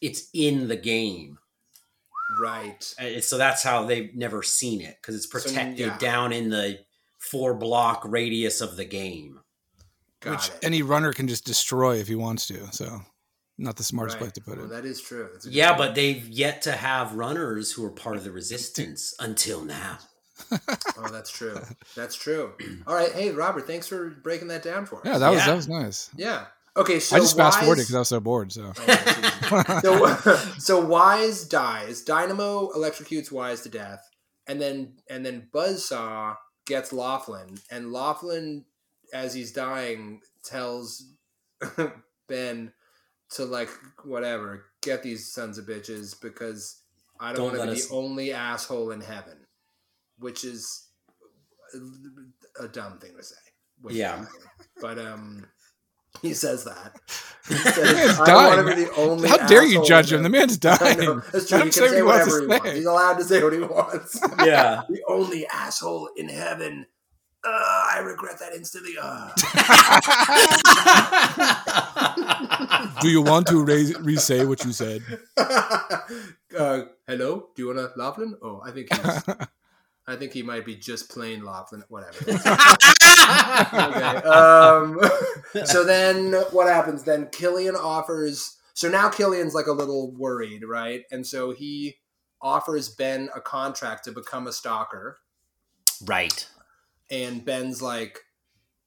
[0.00, 1.38] it's in the game.
[2.40, 2.94] right.
[3.00, 5.98] Uh, So that's how they've never seen it because it's So, protected yeah.
[5.98, 6.78] down in the
[7.18, 9.40] four block radius of the game.
[10.20, 10.58] Got which it.
[10.62, 12.66] any runner can just destroy if he wants to.
[12.72, 13.00] So,
[13.58, 14.20] not the smartest Right.
[14.20, 14.70] place to put Well, it.
[14.70, 15.28] that is true.
[15.32, 15.78] That's a good Yeah, point.
[15.78, 19.98] but they've yet to have runners who are part of the resistance until now.
[21.00, 21.60] Oh, that's true.
[21.96, 22.52] That's true.
[22.86, 23.12] All right.
[23.12, 25.02] Hey, Robert, thanks for breaking that down for us.
[25.04, 25.46] Yeah, that was Yeah.
[25.46, 26.10] that was nice.
[26.16, 26.46] Yeah.
[26.76, 28.52] Okay, so I just fast forwarded because I was so bored.
[28.52, 32.02] So oh, so, so Weiss dies.
[32.02, 34.08] Dynamo electrocutes Weiss to death,
[34.46, 36.36] and then and then Buzzsaw
[36.66, 38.64] gets Laughlin, and Laughlin,
[39.12, 41.04] as he's dying, tells
[42.28, 42.72] Ben
[43.32, 43.68] to like
[44.04, 46.80] whatever get these sons of bitches because
[47.20, 49.38] I don't, Don't want to be us- the only asshole in heaven,
[50.18, 50.86] which is
[51.74, 53.36] a, a dumb thing to say.
[53.90, 54.24] Yeah.
[54.80, 55.46] but um.
[56.22, 56.96] He says that.
[57.48, 58.76] He says, I don't want to dying.
[58.76, 59.28] be the only.
[59.28, 60.22] how dare you judge him?
[60.22, 61.22] The man's dying.
[61.32, 61.58] That's true.
[61.58, 62.70] Let He can say whatever he wants.
[62.72, 64.20] He's allowed to say what he wants.
[64.44, 64.82] Yeah.
[64.88, 66.84] the only asshole in heaven.
[67.42, 67.48] Uh,
[67.94, 68.96] I regret that instantly.
[69.00, 69.30] Uh.
[73.00, 75.02] Do you want to re- re-say what you said?
[75.36, 78.36] uh, hello, do you want to Laughlin?
[78.42, 79.36] Oh, I think he's.
[80.06, 81.84] I think he might be just plain Laughlin.
[81.88, 82.18] Whatever.
[82.30, 82.40] okay.
[84.26, 84.98] Um,
[85.66, 87.04] so then what happens?
[87.04, 88.56] Then Killian offers.
[88.72, 91.02] So now Killian's like a little worried, right?
[91.10, 91.96] And so he
[92.40, 95.18] offers Ben a contract to become a stalker.
[96.06, 96.48] right.
[97.10, 98.20] And Ben's like,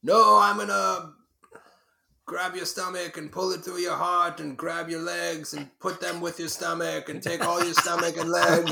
[0.02, 1.12] No, I'm gonna
[2.26, 6.00] grab your stomach and pull it through your heart and grab your legs and put
[6.00, 8.70] them with your stomach and take all your stomach and legs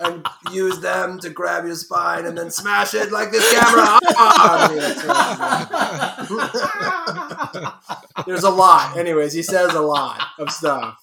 [0.00, 3.98] and use them to grab your spine and then smash it like this camera.
[8.26, 8.96] There's a lot.
[8.96, 10.96] Anyways, he says a lot of stuff.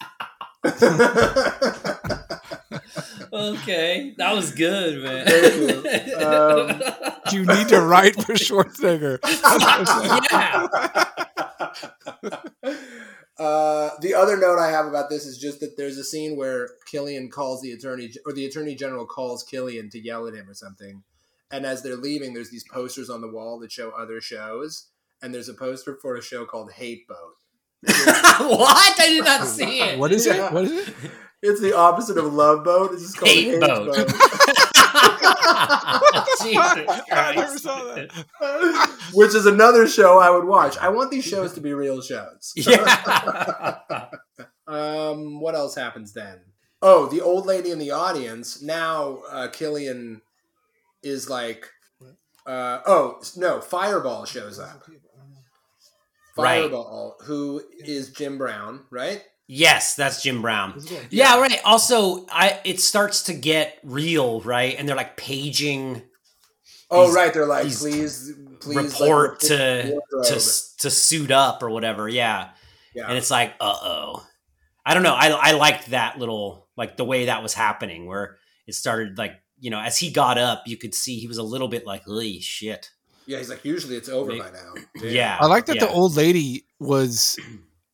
[3.34, 4.14] Okay.
[4.18, 5.26] That was good, man.
[5.26, 5.82] Thank you.
[6.22, 6.82] Um,
[7.32, 9.20] You need to write for Schwarzenegger.
[10.32, 10.68] yeah.
[13.40, 16.70] Uh, the other note I have about this is just that there's a scene where
[16.86, 20.54] Killian calls the attorney, or the attorney general calls Killian to yell at him or
[20.54, 21.02] something.
[21.50, 24.88] And as they're leaving, there's these posters on the wall that show other shows,
[25.24, 27.38] and there's a poster for a show called Hate Boat.
[27.84, 29.00] what?
[29.00, 29.98] I did not see it.
[29.98, 30.48] What is Yeah.
[30.48, 30.54] it?
[30.54, 30.94] What is it?
[31.42, 32.94] It's the opposite of Love Boat.
[32.94, 33.96] It's just called Hate Hate, Boat.
[33.96, 34.08] Boat.
[36.42, 39.00] Jesus I never saw that.
[39.14, 40.78] Which is another show I would watch.
[40.78, 42.54] I want these shows to be real shows.
[42.56, 43.78] Yeah.
[44.68, 46.40] Um, what else happens then?
[46.82, 48.62] Oh, the old lady in the audience.
[48.62, 50.22] Now, uh, Killian
[51.04, 51.68] is like,
[52.46, 54.88] uh, oh no, Fireball shows up.
[56.38, 56.62] Right.
[56.62, 59.24] Fireball, who is Jim Brown, right?
[59.48, 60.82] Yes, that's Jim Brown.
[61.10, 61.60] Yeah, right.
[61.66, 64.76] Also, I it starts to get real, right?
[64.78, 66.04] And they're like paging
[66.94, 70.40] Oh, He's- like, They're like, please, please report like, to to
[70.80, 72.08] to suit up or whatever.
[72.10, 72.50] Yeah,
[72.94, 73.08] yeah.
[73.08, 74.26] and it's like, uh oh.
[74.86, 75.14] I don't know.
[75.14, 78.38] I I liked that little like the way that was happening, where
[78.68, 81.44] it started like you know as he got up, you could see he was a
[81.44, 82.90] little bit like, holy shit.
[83.26, 84.74] yeah, he's like, usually it's over Maybe- by now.
[85.00, 85.10] Damn.
[85.14, 85.86] Yeah, I like that yeah.
[85.86, 87.38] the old lady was,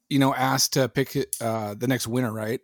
[0.10, 2.62] you know, asked to pick uh, the next winner, right?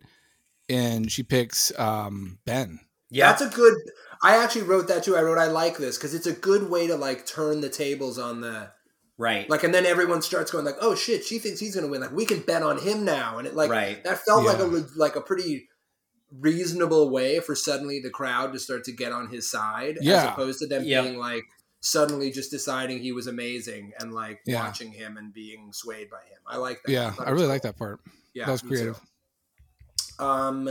[0.70, 2.80] And she picks um, Ben.
[3.10, 3.76] Yeah, That's a good.
[4.24, 5.16] I actually wrote that too.
[5.16, 8.18] I wrote I like this because it's a good way to like turn the tables
[8.18, 8.72] on the
[9.18, 9.48] right.
[9.50, 12.02] like, and then everyone starts going like, "Oh shit, she thinks he's gonna win.
[12.02, 14.02] Like, we can bet on him now." And it like Right.
[14.06, 15.68] that felt like a like a pretty
[16.32, 20.24] reasonable way for suddenly the crowd to start to get on his side, yeah.
[20.24, 21.04] as opposed to them Yep.
[21.04, 21.44] being like
[21.86, 24.64] suddenly just deciding he was amazing and like Yeah.
[24.64, 26.40] watching him and being swayed by him.
[26.48, 26.92] I like that.
[26.92, 27.50] Yeah, thought I really cool.
[27.52, 28.00] like that part.
[28.34, 28.76] Yeah, that was me too.
[28.76, 29.00] creative.
[30.20, 30.66] Um,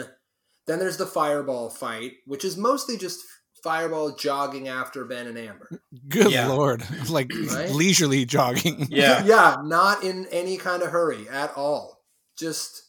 [0.67, 3.21] then there's the fireball fight, which is mostly just
[3.63, 5.69] fireball jogging after Ben and Amber.
[6.09, 6.49] Good Yeah.
[6.49, 7.71] lord, like Right?
[7.71, 8.87] leisurely jogging.
[8.91, 9.23] Yeah.
[9.27, 12.03] yeah, not in any kind of hurry at all.
[12.39, 12.85] Just,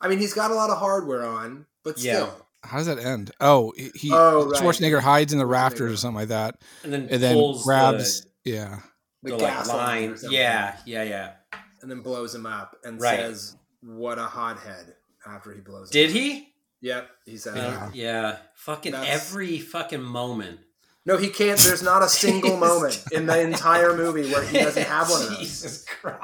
[0.00, 2.30] I mean, he's got a lot of hardware on, but Yeah.
[2.64, 2.70] Still.
[2.70, 3.30] How does that end?
[3.40, 4.60] Oh, he he- Oh, right.
[4.62, 8.22] Schwarzenegger hides in the rafters or something like that, and then and then pulls grabs.
[8.44, 8.80] the, yeah,
[9.22, 9.86] The, the, gas like, line.
[9.86, 10.10] line.
[10.10, 11.30] or something, Yeah, yeah, yeah.
[11.82, 13.18] And then blows him up and Right.
[13.20, 14.94] says, "What a hothead!"
[15.26, 15.90] After he blows.
[15.90, 16.22] Did him up.
[16.22, 16.48] he?
[16.80, 17.56] Yep, he said.
[17.56, 17.94] Uh, that.
[17.94, 18.36] yeah.
[18.54, 20.60] Fucking That's- every fucking moment.
[21.06, 21.58] No, he can't.
[21.60, 25.28] There's not a single moment in the entire movie where he doesn't have one of
[25.28, 25.38] those.
[25.38, 26.23] Jesus Christ.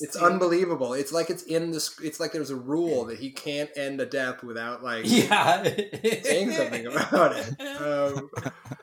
[0.00, 0.92] It's unbelievable.
[0.94, 1.90] It's like it's in the.
[2.02, 5.62] It's like there's a rule that he can't end a death without like Yeah.
[5.62, 7.60] saying something about it.
[7.60, 8.30] Um,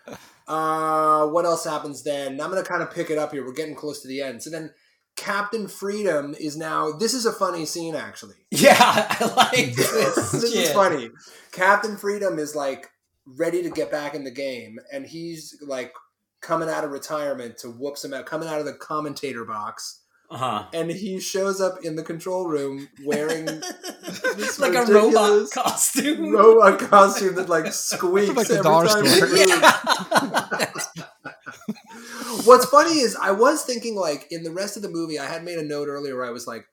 [0.48, 2.40] uh, what else happens then?
[2.42, 3.46] I'm gonna kind of pick it up here.
[3.46, 4.44] We're getting close to the end.
[4.44, 4.72] So then,
[5.16, 6.92] Captain Freedom is now.
[6.92, 8.36] This is a funny scene, actually.
[8.52, 10.32] yeah, I like this.
[10.32, 11.10] this is funny.
[11.52, 12.88] Captain Freedom is like
[13.26, 15.94] ready to get back in the game, and he's like
[16.42, 20.38] coming out of retirement to whoop some out, coming out of the commentator box Uh
[20.38, 20.66] huh.
[20.74, 23.46] and he shows up in the control room wearing
[24.36, 26.34] this like a robot costume.
[26.34, 30.88] robot costume that like squeaks Like every time he moves.
[32.46, 35.44] What's funny is I was thinking like in the rest of the movie, I had
[35.44, 36.66] made a note earlier where I was like,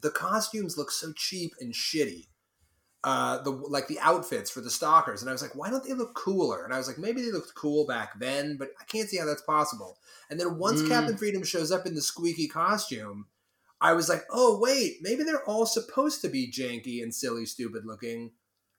[0.00, 2.26] the costumes look so cheap and shitty.
[3.02, 5.94] Uh, the like the outfits for the stalkers, and I was like, why don't they
[5.94, 6.64] look cooler?
[6.64, 9.24] And I was like, maybe they looked cool back then, but I can't see how
[9.24, 9.96] that's possible.
[10.30, 10.88] And then once Mm.
[10.88, 13.26] Captain Freedom shows up in the squeaky costume,
[13.80, 17.84] I was like, oh wait, maybe they're all supposed to be janky and silly, stupid
[17.84, 18.30] looking,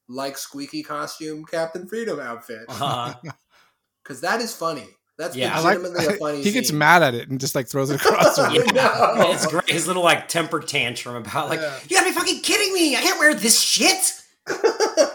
[0.07, 3.13] like squeaky costume Captain Freedom outfit, Uh-huh.
[4.03, 4.87] because that is funny.
[5.17, 5.77] That's Yeah, I I like.
[5.79, 6.41] legitimately a funny.
[6.41, 6.77] he gets scene.
[6.77, 8.67] mad at it and just like throws it across the room.
[8.73, 9.31] No.
[9.31, 9.69] It's great.
[9.69, 11.77] His little like temper tantrum about like, Yeah.
[11.87, 12.95] you gotta be fucking kidding me!
[12.95, 14.13] I can't wear this shit.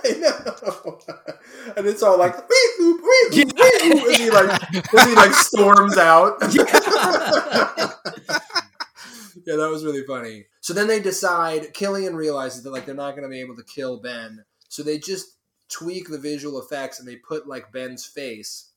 [0.14, 0.98] I know.
[1.76, 4.62] And it's all like, wee oop, wee oop, wee oop, as he like,
[4.94, 6.36] as he like storms out.
[9.46, 10.46] yeah, that was really funny.
[10.61, 11.74] So then they decide.
[11.74, 14.98] Killian realizes that like they're not going to be able to kill Ben, so they
[14.98, 15.36] just
[15.68, 18.70] tweak the visual effects and they put like Ben's face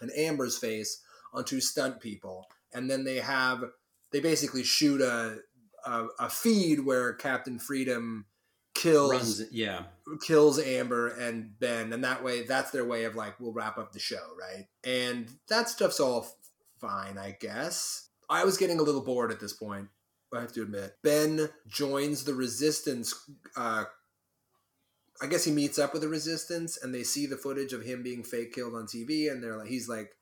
[0.00, 1.02] and Amber's face
[1.32, 3.64] onto stunt people, and then they have
[4.10, 5.38] they basically shoot a
[5.84, 8.26] a, a feed where Captain Freedom
[8.74, 9.84] kills Runs yeah.
[10.26, 13.92] kills Amber and Ben, and that way, that's their way of like, we'll wrap up
[13.92, 14.66] the show, right?
[14.84, 16.26] And that stuff's all
[16.80, 18.08] fine, I guess.
[18.30, 19.88] I was getting a little bored at this point.
[20.34, 20.96] I have to admit.
[21.02, 23.14] Ben joins the resistance.
[23.54, 23.84] Uh,
[25.20, 28.02] I guess he meets up with the resistance, and they see the footage of him
[28.02, 30.16] being fake killed on TV, and they're like, he's like,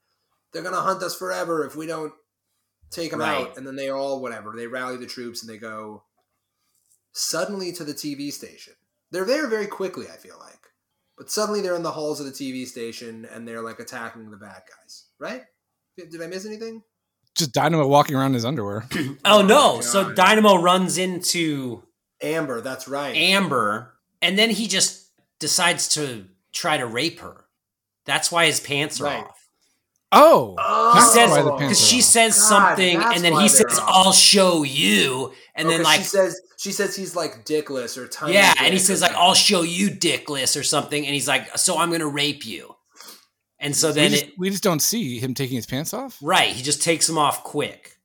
[0.53, 2.13] they're gonna hunt us forever if we don't
[2.91, 3.47] take him Right.
[3.47, 3.57] out.
[3.57, 6.03] And then they all whatever they rally the troops and they go
[7.13, 8.75] suddenly to the TV station.
[9.11, 10.57] They're there very quickly, I feel like.
[11.19, 14.37] But suddenly they're in the halls of the TV station and they're like attacking the
[14.37, 15.43] bad guys, right?
[15.97, 16.83] Did did I miss anything?
[17.35, 18.85] Just Dynamo walking around in his underwear.
[18.95, 19.73] Oh, Oh no!
[19.73, 21.83] Oh my So Dynamo runs into
[22.23, 23.15] Amber, that's right.
[23.15, 27.45] Amber, and then he just decides to try to rape her.
[28.07, 29.25] That's why his pants are Right.
[29.25, 29.49] off.
[30.13, 33.49] Oh, Oh, He says why the pants because she says God, something, and then he
[33.49, 33.85] says, off.
[33.87, 37.97] "I'll show you," and Oh, then 'cause like she says she says he's like dickless
[37.97, 38.35] or tiny.
[38.35, 41.79] Yeah, and he says like, "I'll show you dickless" or something, and he's like, "So
[41.79, 42.75] I'm gonna rape you."
[43.61, 46.19] And so we then just, it we just don't see him taking his pants off.
[46.23, 47.99] right, he just takes them off quick,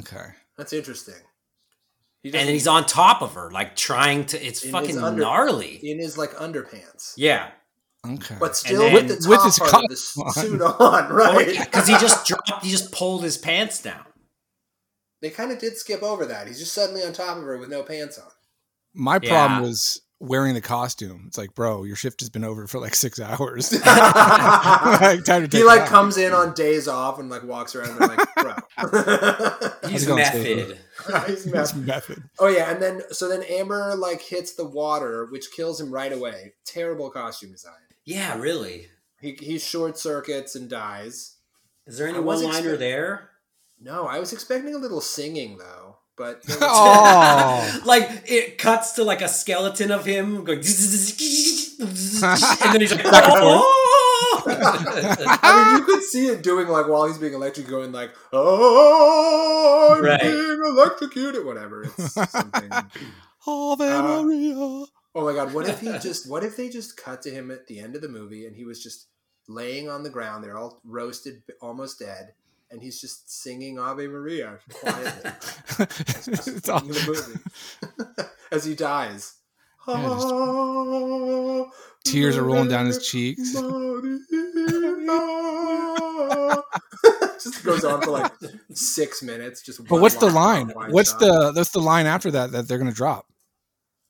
[0.00, 0.26] Okay.
[0.58, 1.14] That's interesting.
[2.22, 4.44] He and then he's on top of her, like trying to.
[4.44, 5.78] It's fucking under- gnarly.
[5.82, 7.12] in his like underpants.
[7.16, 7.50] Yeah,
[8.14, 8.36] Okay.
[8.38, 10.32] But still then- with the top With his part of the on.
[10.32, 11.48] suit on, right?
[11.58, 12.64] Oh, because he just dropped.
[12.64, 14.04] He just pulled his pants down.
[15.22, 16.46] They kind of did skip over that.
[16.46, 18.28] He's just suddenly on top of her with no pants on.
[18.94, 19.68] My problem Yeah.
[19.68, 21.24] was wearing the costume.
[21.26, 23.72] It's like, bro, your shift has been over for like six hours.
[23.86, 25.88] like, time to take he like off.
[25.88, 28.54] comes in on days off and like walks around and like, bro.
[29.90, 30.78] He's it going, method.
[31.26, 32.22] He's That's method.
[32.38, 36.12] Oh yeah, and then so then Amber like hits the water, which kills him right
[36.12, 36.54] away.
[36.64, 37.72] Terrible costume design.
[38.06, 38.86] Yeah, really.
[39.20, 41.36] He he short circuits and dies.
[41.86, 43.30] Is there any I one liner expect- there?
[43.80, 47.80] No, I was expecting a little singing though, but was- Oh.
[47.84, 50.70] like it cuts to like a skeleton of him going, and then
[52.80, 53.62] he's like, Back and forth.
[53.64, 58.12] "Oh!" I mean, you could see it doing like while he's being electrocuted, going like,
[58.32, 60.20] "Oh, I'm Right.
[60.22, 61.82] being electrocuted," whatever.
[61.82, 62.70] It's something.
[63.46, 64.84] Ave Uh, Maria.
[65.16, 67.66] Oh my god, what if he just what if they just cut to him at
[67.66, 69.06] the end of the movie and he was just
[69.48, 72.34] laying on the ground, they're all roasted, almost dead,
[72.70, 75.30] and he's just singing Ave Maria quietly
[75.78, 77.40] it's all, the
[77.96, 79.36] movie as he dies.
[79.88, 81.62] Yeah,
[82.04, 83.52] tears are rolling down his cheeks.
[87.42, 88.32] just goes on for like
[88.74, 89.62] six minutes.
[89.62, 90.68] Just but what's the line?
[90.90, 91.20] What's shot.
[91.20, 93.26] the what's the line after that that they're gonna drop?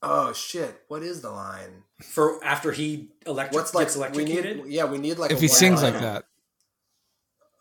[0.02, 0.82] Oh shit!
[0.88, 1.84] What is the line?
[2.02, 4.62] For after he electric What's like gets we need?
[4.66, 5.94] Yeah, we need like if a he sings line.
[5.94, 6.24] like that,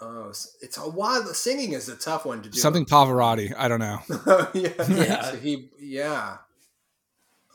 [0.01, 0.29] Oh,
[0.61, 1.27] it's a wild.
[1.35, 2.59] Singing is a tough one to do.
[2.59, 3.53] something Pavarotti.
[3.57, 3.99] I don't know.
[4.53, 4.69] yeah.
[4.89, 5.31] Yeah.
[5.31, 6.37] So he, yeah.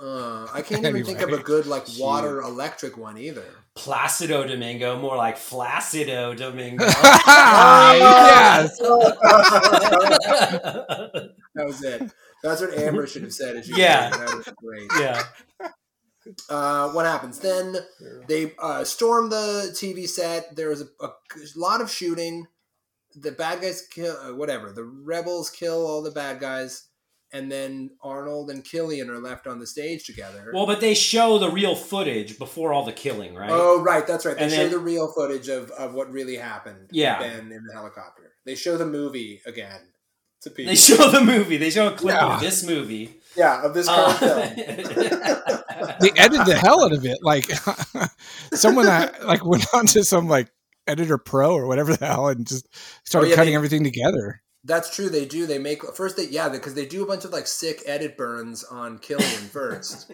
[0.01, 3.45] Uh, I can't even think of a good like water electric one either.
[3.77, 6.87] Placido Domingo, more like Flacido Domingo.
[6.87, 8.79] yes.
[8.79, 12.11] that was it.
[12.43, 13.63] That's what Amber should have said.
[13.67, 14.11] Yeah.
[14.11, 14.21] said.
[14.21, 14.91] that was great.
[15.01, 15.23] yeah.
[16.49, 17.77] Uh, what happens then?
[18.29, 20.55] They uh, storm the TV set.
[20.55, 21.11] There was a, a
[21.57, 22.47] lot of shooting.
[23.15, 24.71] The bad guys kill uh, whatever.
[24.73, 26.89] The rebels kill all the bad guys,
[27.33, 30.51] and then Arnold and Killian are left on the stage together.
[30.55, 33.51] Well, but they show the real footage before all the killing, right?
[33.51, 34.37] Oh, right, that's right.
[34.37, 36.91] They And show then- the real footage of, of what really happened.
[36.93, 37.19] Yeah.
[37.19, 38.33] Ben in the helicopter.
[38.47, 39.81] They show the movie again,
[40.43, 40.71] to people.
[40.73, 41.57] They show the movie.
[41.57, 42.35] They show a clip Yeah.
[42.35, 43.15] of this movie.
[43.37, 44.41] yeah, of this Uh, film.
[46.01, 47.19] They edited the hell out of it.
[47.23, 47.51] Like
[48.53, 50.51] someone that like went on to some like
[50.87, 52.67] editor pro or whatever the hell and just
[53.05, 54.43] started Oh, yeah, cutting they- everything together.
[54.63, 55.09] That's true.
[55.09, 55.47] They do.
[55.47, 56.19] They make first.
[56.19, 60.11] They yeah, because they do a bunch of like sick edit burns on Killian first.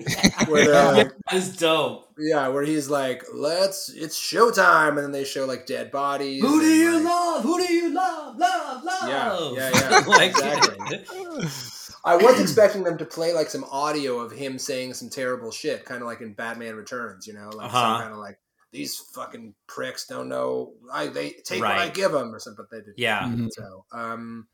[0.46, 2.08] Where they're yeah, like, that's dope.
[2.16, 6.42] yeah, where he's like, "Let's, it's showtime," and then they show like dead bodies.
[6.42, 7.42] Who do you like- love?
[7.42, 8.36] Who do you love?
[8.38, 9.08] Love, love.
[9.08, 11.04] Yeah, yeah, yeah, like, exactly.
[12.04, 15.84] I was expecting them to play like some audio of him saying some terrible shit,
[15.84, 18.00] kind of like in Batman Returns, you know, like some Uh-huh.
[18.00, 18.38] kind of like
[18.76, 20.74] these fucking pricks don't know.
[20.92, 22.98] I they take what I give them or something, but they didn't.
[22.98, 23.22] Yeah.
[23.22, 23.50] Mhm.
[23.52, 24.48] So, um,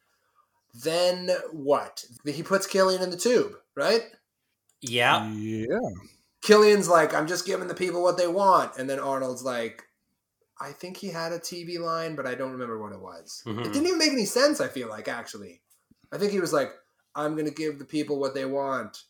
[0.75, 2.05] then what?
[2.25, 4.05] He puts Killian in the tube, right?
[4.81, 5.29] Yeah.
[5.31, 5.91] Yeah.
[6.41, 9.85] Killian's like, I'm just giving the people what they want, and then Arnold's like,
[10.61, 13.43] I think he had a TV line, but I don't remember what it was.
[13.47, 13.61] Mhm.
[13.67, 14.61] It didn't even make any sense.
[14.61, 15.61] I feel like actually,
[16.13, 16.73] I think he was like,
[17.15, 19.05] I'm gonna give the people what they want,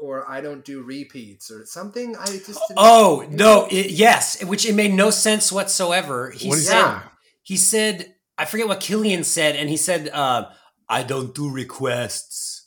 [0.00, 2.16] or I don't do repeats or something.
[2.16, 3.66] I just didn't, Oh no!
[3.70, 6.30] It, yes, which it made no sense whatsoever.
[6.30, 6.74] He What is said.
[6.82, 7.12] that?
[7.42, 8.12] He said.
[8.38, 10.50] I forget what Killian said, and he said, uh,
[10.88, 12.66] "I don't do requests."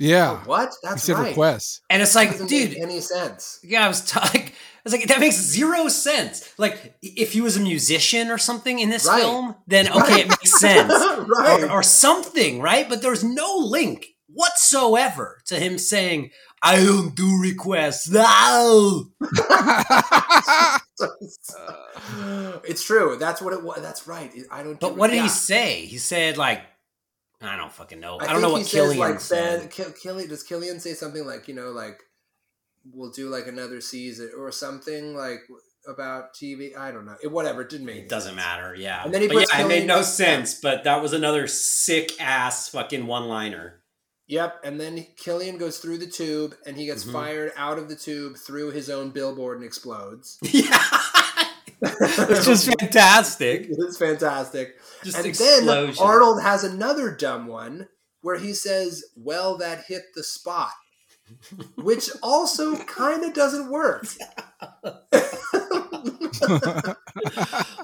[0.00, 0.44] Yeah.
[0.44, 0.70] what?
[0.80, 1.28] He That's said right.
[1.30, 1.80] requests.
[1.90, 3.58] And it's like, Doesn't dude, make any sense.
[3.64, 6.52] yeah, I was t- like, I was like, that makes zero sense.
[6.56, 9.20] Like, if he was a musician or something in this Right.
[9.22, 10.20] film, then okay, Right.
[10.20, 10.92] it makes sense.
[11.38, 11.64] right.
[11.64, 12.88] or, or something, right?
[12.88, 16.30] But there's no link whatsoever to him saying,
[16.62, 19.08] "I don't do requests." No.
[22.64, 23.16] it's true.
[23.18, 23.80] That's what it was.
[23.80, 24.32] That's right.
[24.50, 24.78] I don't.
[24.78, 25.22] But do- what did yeah.
[25.24, 25.86] he say?
[25.86, 26.62] He said like,
[27.40, 28.18] I don't fucking know.
[28.18, 29.60] I, I, don't know what he says Killian like said.
[29.60, 32.00] Ben, Kill, Killian, does Killian say something like you know like
[32.92, 35.40] we'll do like another season or something like
[35.86, 36.76] about TV?
[36.76, 37.16] I don't know.
[37.22, 37.62] It, whatever.
[37.62, 37.96] It didn't make.
[37.96, 38.44] It any doesn't sense.
[38.44, 38.74] matter.
[38.74, 39.04] Yeah.
[39.04, 40.60] And then he but puts yeah, it made no sense.
[40.60, 43.82] But that was another sick ass fucking one liner.
[44.28, 44.60] Yep.
[44.64, 47.12] And then Killian goes through the tube and he gets Mhm.
[47.12, 50.38] fired out of the tube through his own billboard and explodes.
[50.42, 50.84] yeah.
[51.80, 53.66] It's just fantastic.
[53.70, 54.74] it's fantastic.
[55.04, 55.66] Just and explosion.
[55.66, 57.88] then Arnold has another dumb one
[58.20, 60.72] where he says, "Well, that hit the spot,"
[61.76, 64.06] which also kind of doesn't work.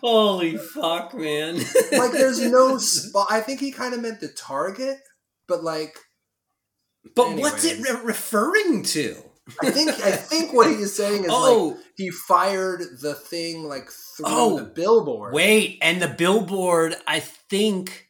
[0.02, 1.56] Holy fuck, man!
[1.92, 3.26] like, there's no spot.
[3.30, 4.98] I think he kind of meant the target,
[5.46, 5.96] but like,
[7.14, 9.16] But what's it re- referring to?
[9.62, 13.64] I think I think what he is saying is like Oh, he fired the thing
[13.68, 15.34] like through Oh, the billboard.
[15.34, 18.08] wait, and the billboard I think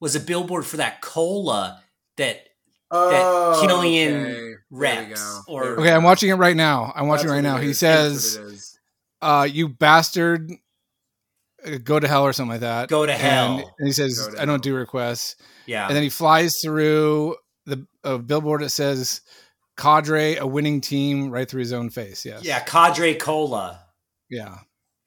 [0.00, 1.80] was a billboard for that cola
[2.16, 2.40] that
[2.90, 4.52] oh, Killian okay.
[4.72, 6.92] Reps, or- Okay, I'm watching it right now.
[6.96, 7.58] I'm watching That's it right now.
[7.58, 7.78] He is.
[7.78, 8.78] Says, what it is.
[9.20, 10.50] uh, "You bastard,
[11.64, 12.88] uh, go to hell" or something like that.
[12.88, 13.72] Go to hell.
[13.78, 14.58] And, he says, "I don't hell.
[14.58, 15.36] do requests."
[15.66, 17.36] yeah, And then he flies through
[17.66, 19.20] the a billboard that says
[19.76, 22.24] "Cadre, a winning team," right through his own face.
[22.24, 22.44] Yes.
[22.44, 23.80] yeah, Cadre Cola,
[24.30, 24.58] Yeah.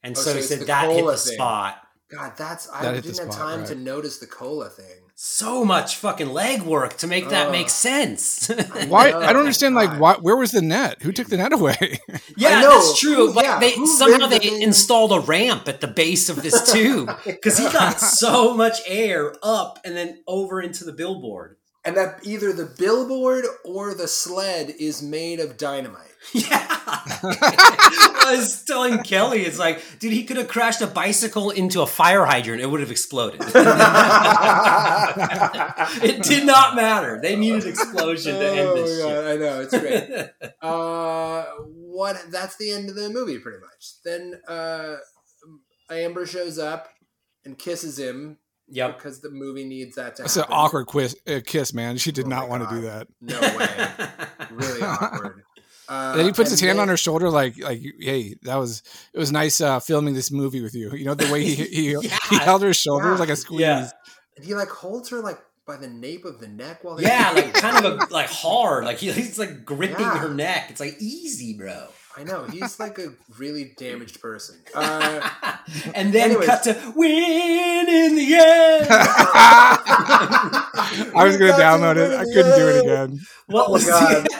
[0.02, 1.34] and Oh, so, so he said the that hit cola the thing.
[1.34, 1.82] spot.
[2.08, 3.68] God, that's I That hit didn't have time right.
[3.68, 5.02] to notice the cola thing.
[5.18, 7.52] So much fucking legwork to make that Ugh.
[7.52, 8.48] make sense.
[8.88, 9.06] Why?
[9.08, 9.74] I don't understand.
[9.74, 11.00] Like, why, where was the net?
[11.02, 11.98] Who took the net away?
[12.36, 13.28] Yeah, I that's true.
[13.28, 14.62] Who- But yeah, they somehow rigged the they thing?
[14.62, 19.34] installed a ramp at the base of this tube because he got so much air
[19.42, 21.56] up and then over into the billboard.
[21.86, 26.02] And that either the billboard or the sled is made of dynamite.
[26.32, 31.82] Yeah, I was telling Kelly, it's like, dude, he could have crashed a bicycle into
[31.82, 33.40] a fire hydrant; it would have exploded.
[36.02, 37.20] it did not matter.
[37.22, 39.14] They needed explosion to end oh this my shit.
[39.14, 40.30] god, I know it's great.
[40.62, 42.20] uh, what?
[42.30, 44.02] That's the end of the movie, pretty much.
[44.04, 44.96] Then uh,
[45.90, 46.88] Amber shows up
[47.44, 48.38] and kisses him
[48.68, 48.96] Yep.
[48.96, 51.96] because the movie needs that to That's an awkward quiz, uh, kiss, man.
[51.98, 53.08] She did Oh not my want to do that.
[53.20, 54.46] No way.
[54.50, 55.42] really awkward.
[55.88, 58.56] Uh, And then he puts his hand then- on her shoulder, like, like, hey, that
[58.56, 58.82] was
[59.14, 60.90] it was nice uh, filming this movie with you.
[60.92, 62.18] You know the way he he, Yeah.
[62.28, 63.18] he held her shoulder Yeah.
[63.18, 63.60] like a squeeze.
[63.60, 63.88] Yeah.
[64.36, 67.54] And he like holds her like by the nape of the neck while Yeah, like
[67.66, 68.84] kind of a, like hard.
[68.84, 70.18] Like he, he's like gripping Yeah.
[70.18, 70.66] her neck.
[70.70, 71.86] It's like easy, bro.
[72.18, 74.56] I know he's like a really damaged person.
[74.74, 75.28] Uh,
[75.94, 76.46] and then anyways.
[76.48, 78.86] cut to win in the end.
[81.14, 82.12] I was gonna download it.
[82.18, 83.20] I couldn't do it again.
[83.46, 84.24] What Oh, was God.
[84.24, 84.30] the-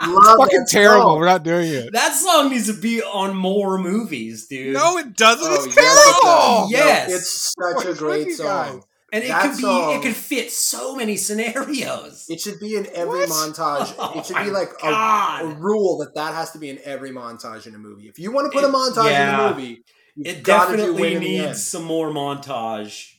[0.00, 1.02] I Fucking terrible.
[1.02, 1.18] song.
[1.18, 1.92] We're not doing it.
[1.92, 4.74] that song needs to be on more movies, dude.
[4.74, 5.46] No, it doesn't.
[5.46, 6.60] Oh, it's yes, it terrible.
[6.62, 6.70] does.
[6.70, 7.08] Yes.
[7.08, 8.46] No, it's such What's a great song.
[8.46, 8.82] guys?
[9.10, 12.26] And it could be song, it could um, fit so many scenarios.
[12.28, 13.30] It should be in every what?
[13.30, 13.94] montage.
[13.98, 17.10] Oh, it should be like a, a, rule that that has to be in every
[17.10, 18.06] montage in a movie.
[18.06, 19.82] If you want to put it, a montage yeah, in a movie,
[20.22, 23.14] it definitely needs some more montage.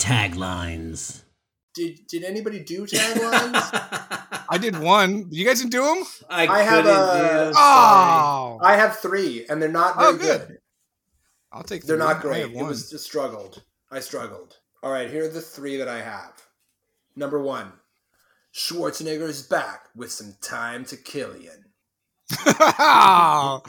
[0.00, 1.22] Taglines.
[1.76, 3.92] Did did anybody do taglines?
[4.56, 5.26] I did one.
[5.30, 6.04] You guys didn't do them?
[6.30, 7.54] I, I have a- dude, I'm sorry.
[7.56, 10.48] Oh, I have three, and they're not very Oh, good.
[10.48, 10.58] good.
[11.52, 11.84] I'll take.
[11.84, 12.06] They're three.
[12.06, 12.52] not I great.
[12.52, 13.62] It was just struggled.
[13.90, 14.56] I struggled.
[14.82, 16.32] All right, here are the three that I have.
[17.14, 17.72] Number one,
[18.54, 21.50] Schwarzenegger is back with some time to kill you.
[22.46, 23.60] I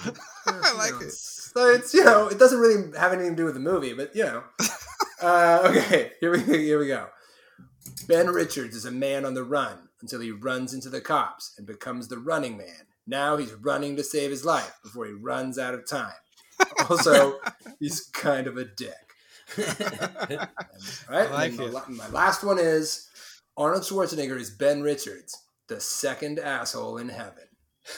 [0.77, 1.11] like it.
[1.11, 4.15] So it's you know it doesn't really have anything to do with the movie, but
[4.15, 4.43] you know.
[5.21, 7.07] uh, okay, here we here we go.
[8.07, 11.67] Ben Richards is a man on the run until he runs into the cops and
[11.67, 12.87] becomes the running man.
[13.05, 16.13] Now he's running to save his life before he runs out of time.
[16.89, 17.39] Also,
[17.81, 18.93] he's kind of a dick.
[19.57, 20.39] And-
[21.09, 23.09] all right, like my, my last one is
[23.57, 25.37] Arnold Schwarzenegger is Ben Richards,
[25.67, 27.43] the second asshole in heaven.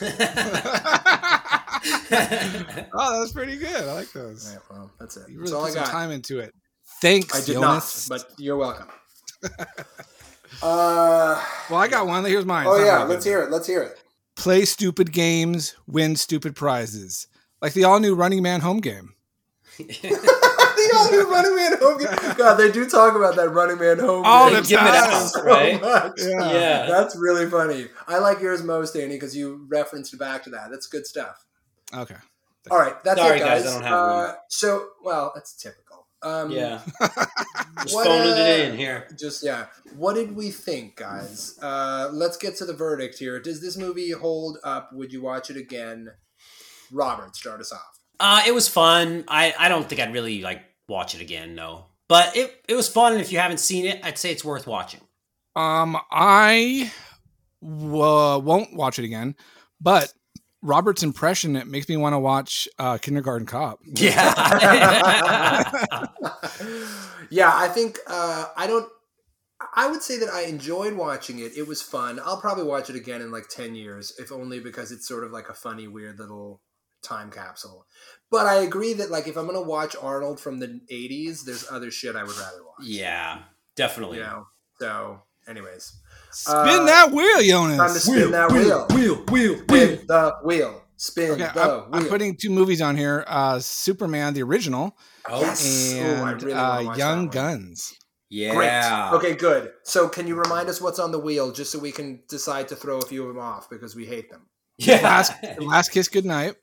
[2.92, 3.84] oh, that's pretty good.
[3.84, 4.48] I like those.
[4.48, 5.28] All right, well, that's it.
[5.28, 6.52] You That's really all put I some time into it.
[7.00, 8.10] Thanks, I did Jonas.
[8.10, 8.88] not, but you're welcome.
[10.62, 12.24] Uh, well, I got one.
[12.24, 12.66] Here's mine.
[12.66, 13.30] oh It's yeah, let's good.
[13.30, 13.50] hear it.
[13.50, 14.02] Let's hear it.
[14.36, 17.26] Play stupid games, win stupid prizes,
[17.60, 19.14] like the all-new Running Man home game.
[19.78, 22.36] the all new Running Man home game.
[22.36, 24.94] God, they do talk about that Running Man home All game the Give it time.
[25.12, 25.80] out, so right?
[25.80, 26.12] much.
[26.18, 26.52] Yeah.
[26.52, 26.86] Yeah.
[26.86, 27.88] That's really funny.
[28.08, 30.70] I like yours most, Danny, because you referenced back to that.
[30.70, 31.44] That's good stuff.
[31.94, 32.16] Okay.
[32.70, 33.62] All right, that's Sorry, it, guys.
[33.64, 34.34] guys, I don't have uh.
[34.48, 35.79] So, well, that's typical.
[36.22, 36.80] Um, yeah.
[37.82, 39.08] Just What, phoning uh, it in here.
[39.18, 39.66] Just yeah.
[39.96, 41.58] What did we think, guys?
[41.62, 43.40] Uh, let's get to the verdict here.
[43.40, 44.92] Does this movie hold up?
[44.92, 46.10] Would you watch it again?
[46.92, 47.98] Robert, start us off.
[48.18, 49.24] Uh, it was fun.
[49.28, 51.54] I, I don't think I'd really like watch it again.
[51.54, 53.12] No, but it it was fun.
[53.12, 55.00] And if you haven't seen it, I'd say it's worth watching.
[55.56, 56.92] Um, I
[57.62, 59.36] w- won't watch it again,
[59.80, 60.12] but
[60.62, 63.80] Robert's impression it makes me want to watch uh, Kindergarten Cop.
[63.94, 64.34] Yeah.
[67.30, 68.88] yeah, I think uh, I don't.
[69.74, 71.56] I would say that I enjoyed watching it.
[71.56, 72.18] It was fun.
[72.24, 75.32] I'll probably watch it again in like ten years, if only because it's sort of
[75.32, 76.62] like a funny, weird little
[77.02, 77.86] time capsule.
[78.30, 81.90] But I agree that like if I'm gonna watch Arnold from the '80s, there's other
[81.90, 82.86] shit I would rather watch.
[82.86, 83.42] yeah,
[83.76, 84.18] definitely.
[84.18, 84.46] You know.
[84.80, 85.92] So, anyways,
[86.32, 88.04] Spin Uh, that wheel, time to Jonas.
[88.04, 88.86] spin that wheel.
[88.90, 90.82] wheel, wheel, Spin the wheel.
[90.96, 94.96] Spin Okay, the I'm, I'm putting two movies on here: uh, Superman, the original,
[95.28, 95.92] Oh, Yes.
[95.94, 97.28] and Ooh, I really uh, Young.
[97.28, 97.92] Guns.
[98.28, 98.54] yeah.
[99.10, 99.16] Great.
[99.18, 99.72] Okay, good.
[99.84, 102.76] So, can you remind us what's on the wheel, just so we can decide to
[102.76, 104.46] throw a few of them off because we hate them?
[104.78, 105.00] Yeah.
[105.02, 106.54] Last, Last Kiss Goodnight.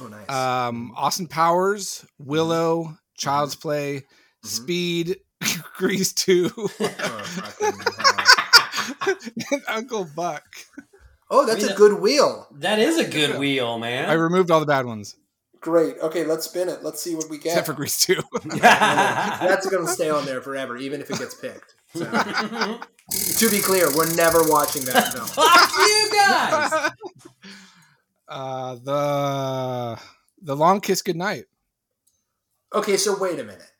[0.00, 0.28] Oh, nice.
[0.30, 2.94] Um, Austin Powers, Willow, Mm-hmm.
[3.18, 4.02] Child's Play,
[4.42, 5.16] Speed,
[5.76, 7.74] Grease Two, oh, fucking
[9.50, 10.44] and Uncle Buck.
[11.30, 12.46] Oh, that's I mean, a good wheel.
[12.52, 14.08] That is a good wheel, man.
[14.08, 15.16] I removed all the bad ones
[15.62, 15.96] Great.
[16.00, 16.82] Okay, let's spin it.
[16.82, 17.50] Let's see what we get.
[17.50, 18.20] except for Grease Two.
[18.60, 21.76] That's going to stay on there forever, even if it gets picked.
[21.94, 25.24] So, to be clear, we're never watching that film.
[25.26, 26.90] Fuck you guys.
[28.28, 30.00] uh, the
[30.42, 31.44] the Long Kiss Goodnight.
[32.74, 33.71] Okay, so wait a minute.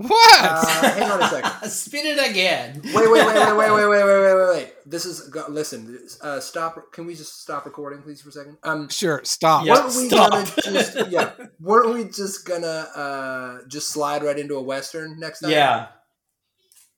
[0.00, 0.40] What?
[0.42, 1.70] Uh, hang on a second.
[1.70, 2.80] Spin it again.
[2.82, 4.72] Wait, wait, wait, wait, wait, wait, wait, wait, wait, wait, wait.
[4.86, 5.98] This is go- listen.
[6.22, 6.90] Uh, stop.
[6.92, 8.56] Can we just stop recording, please, for a second?
[8.62, 9.66] Um, sure, stop.
[9.66, 9.74] Yeah.
[9.74, 10.30] weren't we stop.
[10.30, 11.32] gonna just yeah?
[11.60, 15.50] Weren't we just gonna uh just slide right into a western next time?
[15.50, 15.88] yeah.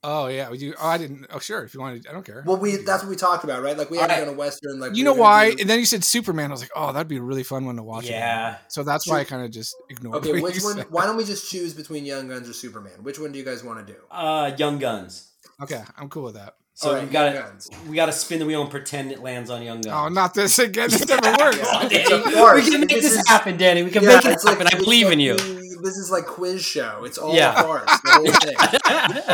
[0.05, 0.75] Oh yeah, you.
[0.81, 1.27] Oh, I didn't.
[1.31, 2.43] Oh sure, if you wanted, I don't care.
[2.45, 3.79] Well, we that's what we talked about, right?
[3.79, 4.27] Like we haven't Alright.
[4.27, 4.81] done a western.
[4.81, 5.53] Like you we know why?
[5.53, 6.51] do- And then you said Superman.
[6.51, 8.05] I was like, oh, that'd be a really fun one to watch.
[8.07, 8.19] again.
[8.19, 8.57] Yeah.
[8.69, 10.17] So that's why I kind of just ignored.
[10.17, 10.29] It.
[10.31, 10.77] Okay, what which you one?
[10.79, 10.87] said.
[10.91, 13.03] Why don't we just choose between Young Guns or Superman?
[13.03, 13.99] Which one do you guys want to do?
[14.11, 15.29] Uh, Young Guns.
[15.63, 16.55] Okay, I'm cool with that.
[16.75, 17.53] So Alright, we gotta
[17.89, 19.95] we got to spin the wheel and pretend it lands on Young Guns.
[19.95, 20.89] Oh, not this again.
[20.91, 21.59] This never works.
[21.59, 21.83] Yeah.
[21.89, 22.65] Danny, It's a farce.
[22.65, 23.83] we can make This this is- happen, Danny.
[23.83, 24.75] We can Yeah, make it it's like- happen.
[24.75, 25.35] I believe like in you.
[25.35, 27.03] we- this is like quiz show.
[27.05, 27.61] It's all Yeah.
[27.61, 27.85] farce.
[28.05, 28.25] The whole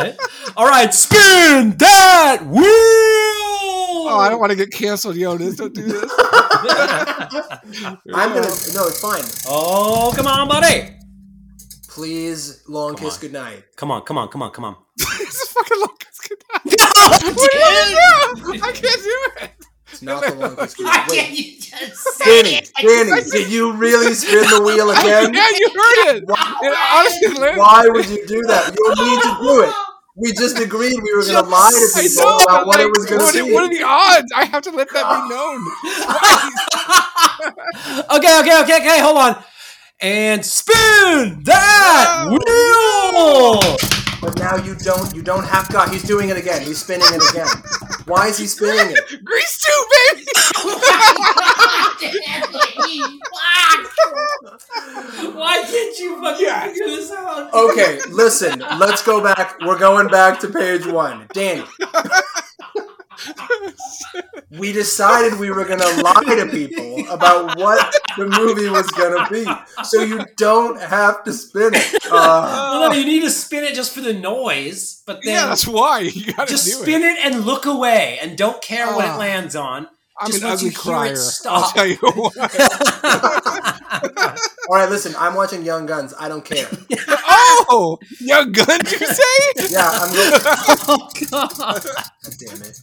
[0.03, 0.17] thing.
[0.57, 2.65] All right, spin that wheel.
[4.11, 5.55] Oh, I don't want to get canceled, Jonas.
[5.57, 6.11] Don't do this.
[6.19, 8.41] I'm gonna.
[8.41, 9.23] No, it's fine.
[9.47, 10.95] Oh, come on, buddy.
[11.87, 13.21] Please, long Come kiss on.
[13.21, 13.63] goodnight.
[13.75, 14.75] Come on, come on, come on, come on.
[14.97, 15.95] this is fucking long.
[16.29, 16.75] No,
[17.09, 18.53] What did I do?
[18.63, 19.51] I can't do it.
[19.91, 22.67] It's not the long kiss Why can't you just say Danny.
[22.81, 25.33] Danny, did you really spin the wheel again?
[25.33, 26.23] Yeah, you heard it.
[26.23, 28.75] it honestly, Why would you do that?
[28.77, 29.73] You don't need to do it.
[30.15, 32.87] We just agreed we were going to lie to people know, about but what like,
[32.87, 33.51] it was going to are- be.
[33.53, 34.31] what are the odds?
[34.35, 35.59] I have to let that be known.
[38.17, 38.99] okay, okay, okay, okay.
[39.01, 39.43] Hold on.
[40.01, 42.31] And spin that No.
[42.31, 43.98] wheel.
[44.21, 45.13] But now you don't.
[45.15, 45.69] You don't have.
[45.69, 46.61] God, he's doing it again.
[46.61, 47.47] He's spinning it again.
[48.05, 49.23] Why is he spinning it?
[49.23, 50.25] Grease Two, baby.
[55.33, 57.53] Why can't you fucking figure this out?
[57.53, 58.59] Okay, listen.
[58.77, 59.57] Let's go back.
[59.61, 61.27] We're going back to page one.
[61.33, 61.63] Danny.
[64.51, 69.23] We decided we were going to lie to people about what the movie was going
[69.23, 69.45] to be,
[69.83, 71.95] so you don't have to spin it.
[72.11, 75.45] Uh, Well, no, you need to spin it just for the noise, but then yeah,
[75.45, 77.17] that's why you gotta just do spin it.
[77.19, 77.25] it.
[77.25, 79.17] and look away and don't care what it Ah.
[79.17, 79.87] lands on.
[80.19, 81.15] I'm just an once ugly you hear it crier.
[81.15, 81.63] stop.
[81.63, 82.37] I'll tell you what.
[84.67, 85.15] all right, listen.
[85.17, 86.13] I'm watching Young Guns.
[86.19, 86.67] I don't care.
[87.07, 89.53] oh, young Guns, you say?
[89.69, 90.31] Yeah, I'm going.
[90.87, 91.53] oh god!
[91.53, 91.81] God
[92.39, 92.77] damn it.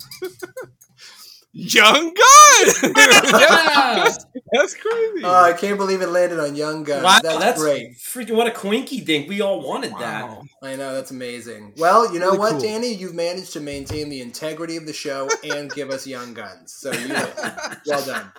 [1.59, 2.93] Young gun.
[2.93, 5.23] that's, that's crazy.
[5.25, 7.03] Oh, I can't believe it landed on Young Guns.
[7.03, 7.95] Wow, that's, that's, great.
[7.97, 9.27] freaking what a quinky dink.
[9.27, 10.39] We all wanted that.
[10.63, 11.73] I know that's amazing.
[11.79, 12.61] Well, you know Really what, cool.
[12.61, 12.93] Danny?
[12.93, 16.75] You've managed to maintain the integrity of the show and give us Young Guns.
[16.75, 17.27] So you win.
[17.87, 18.31] well done.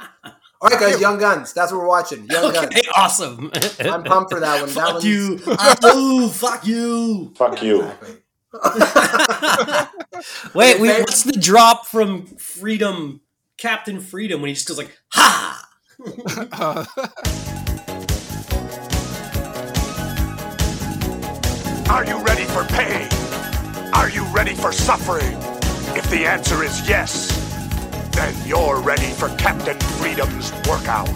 [0.62, 1.54] All right, guys, Young Guns.
[1.54, 2.28] That's what we're watching.
[2.28, 2.88] Young Okay, Guns.
[2.96, 3.52] awesome.
[3.80, 4.70] I'm pumped for that one.
[4.70, 5.40] That fuck one's you.
[5.48, 7.34] oh, fuck you.
[7.36, 7.82] Fuck you.
[7.82, 8.18] Exactly.
[10.54, 13.22] Wait, wait, what's the drop from Freedom,
[13.58, 15.68] Captain Freedom, when he just goes like, ha!
[16.52, 16.86] Uh,
[21.90, 23.08] Are you ready for pain?
[23.94, 25.38] Are you ready for suffering?
[25.96, 27.30] If the answer is yes,
[28.12, 31.08] then you're ready for Captain Freedom's workout.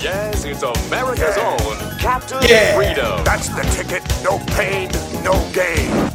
[0.00, 1.58] Yes, it's America's Yeah.
[1.60, 3.24] own Captain Yeah, Freedom.
[3.24, 4.02] that's the ticket.
[4.22, 4.88] No pain,
[5.24, 6.09] no gain.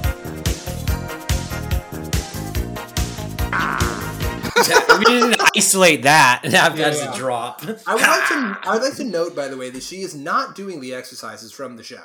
[4.99, 7.13] we didn't isolate that and have that as Yeah.
[7.13, 7.61] a drop.
[7.87, 8.59] I would like to.
[8.69, 11.51] I would like to note, by the way, that she is not doing the exercises
[11.51, 12.03] from the show.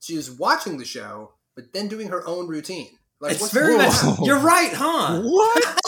[0.00, 2.88] She is watching the show, but then doing her own routine.
[3.20, 4.18] Like, It's what's very going much.
[4.22, 5.20] You're right, huh?
[5.22, 5.80] what?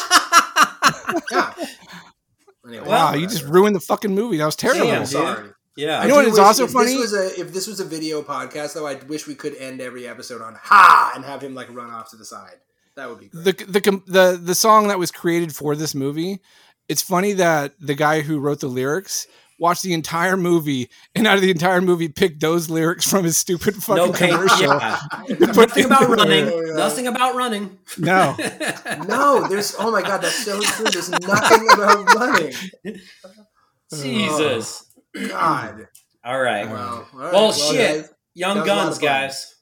[1.31, 1.53] Yeah.
[2.67, 4.39] Anyway, Wow, you just ruined the fucking movie.
[4.39, 4.87] That was terrible.
[4.87, 5.09] Damn, I'm dude.
[5.11, 5.49] sorry.
[5.77, 6.03] Yeah.
[6.03, 6.95] You know what do is also if funny?
[6.95, 9.81] This was a, if this was a video podcast, though, I wish we could end
[9.81, 12.57] every episode on "ha" and have him like run off to the side.
[12.97, 13.45] That would be great.
[13.45, 16.41] the the the the song that was created for this movie.
[16.89, 19.27] It's funny that the guy who wrote the lyrics
[19.59, 23.37] watched the entire movie and out of the entire movie picked those lyrics from his
[23.37, 24.31] stupid fucking no pain.
[24.33, 24.67] commercial.
[24.67, 25.01] Yeah.
[25.41, 26.49] Nothing about running.
[26.49, 26.73] Oh, yeah.
[26.75, 27.79] Nothing about running.
[27.99, 28.37] No,
[29.09, 29.75] no, there's.
[29.79, 30.87] Oh my god, that's so true.
[30.91, 32.53] There's nothing about running.
[33.93, 34.85] Jesus.
[35.17, 35.89] Oh, god.
[36.25, 36.69] All right.
[36.69, 37.33] Well, all right.
[37.33, 38.03] Well, shit.
[38.03, 39.56] guys, Young that was a lot guns, guys.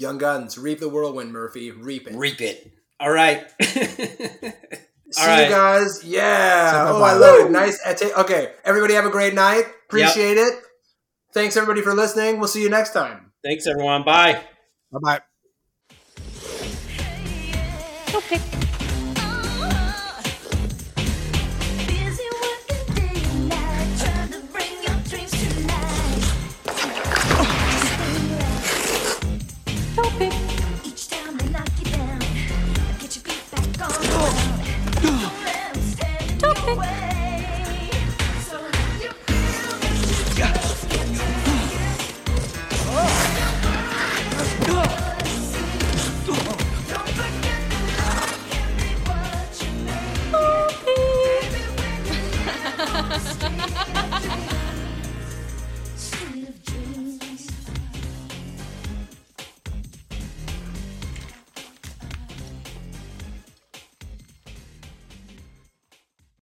[0.00, 1.70] Young guns, reap the whirlwind, Murphy.
[1.70, 2.14] Reap it.
[2.14, 2.72] Reap it.
[3.00, 3.44] All right.
[3.62, 5.44] See All right.
[5.44, 6.02] you guys.
[6.04, 6.72] Yeah.
[6.72, 7.10] So Oh, bye-bye.
[7.10, 7.50] I love it.
[7.52, 7.80] Nice.
[7.84, 9.64] etta- Okay, everybody have a great night.
[9.86, 10.54] Appreciate it.
[11.32, 12.38] Thanks everybody for listening.
[12.38, 13.32] We'll see you next time.
[13.44, 14.02] Thanks, everyone.
[14.04, 14.40] Bye.
[14.90, 15.20] bye bye.
[18.28, 18.65] Busy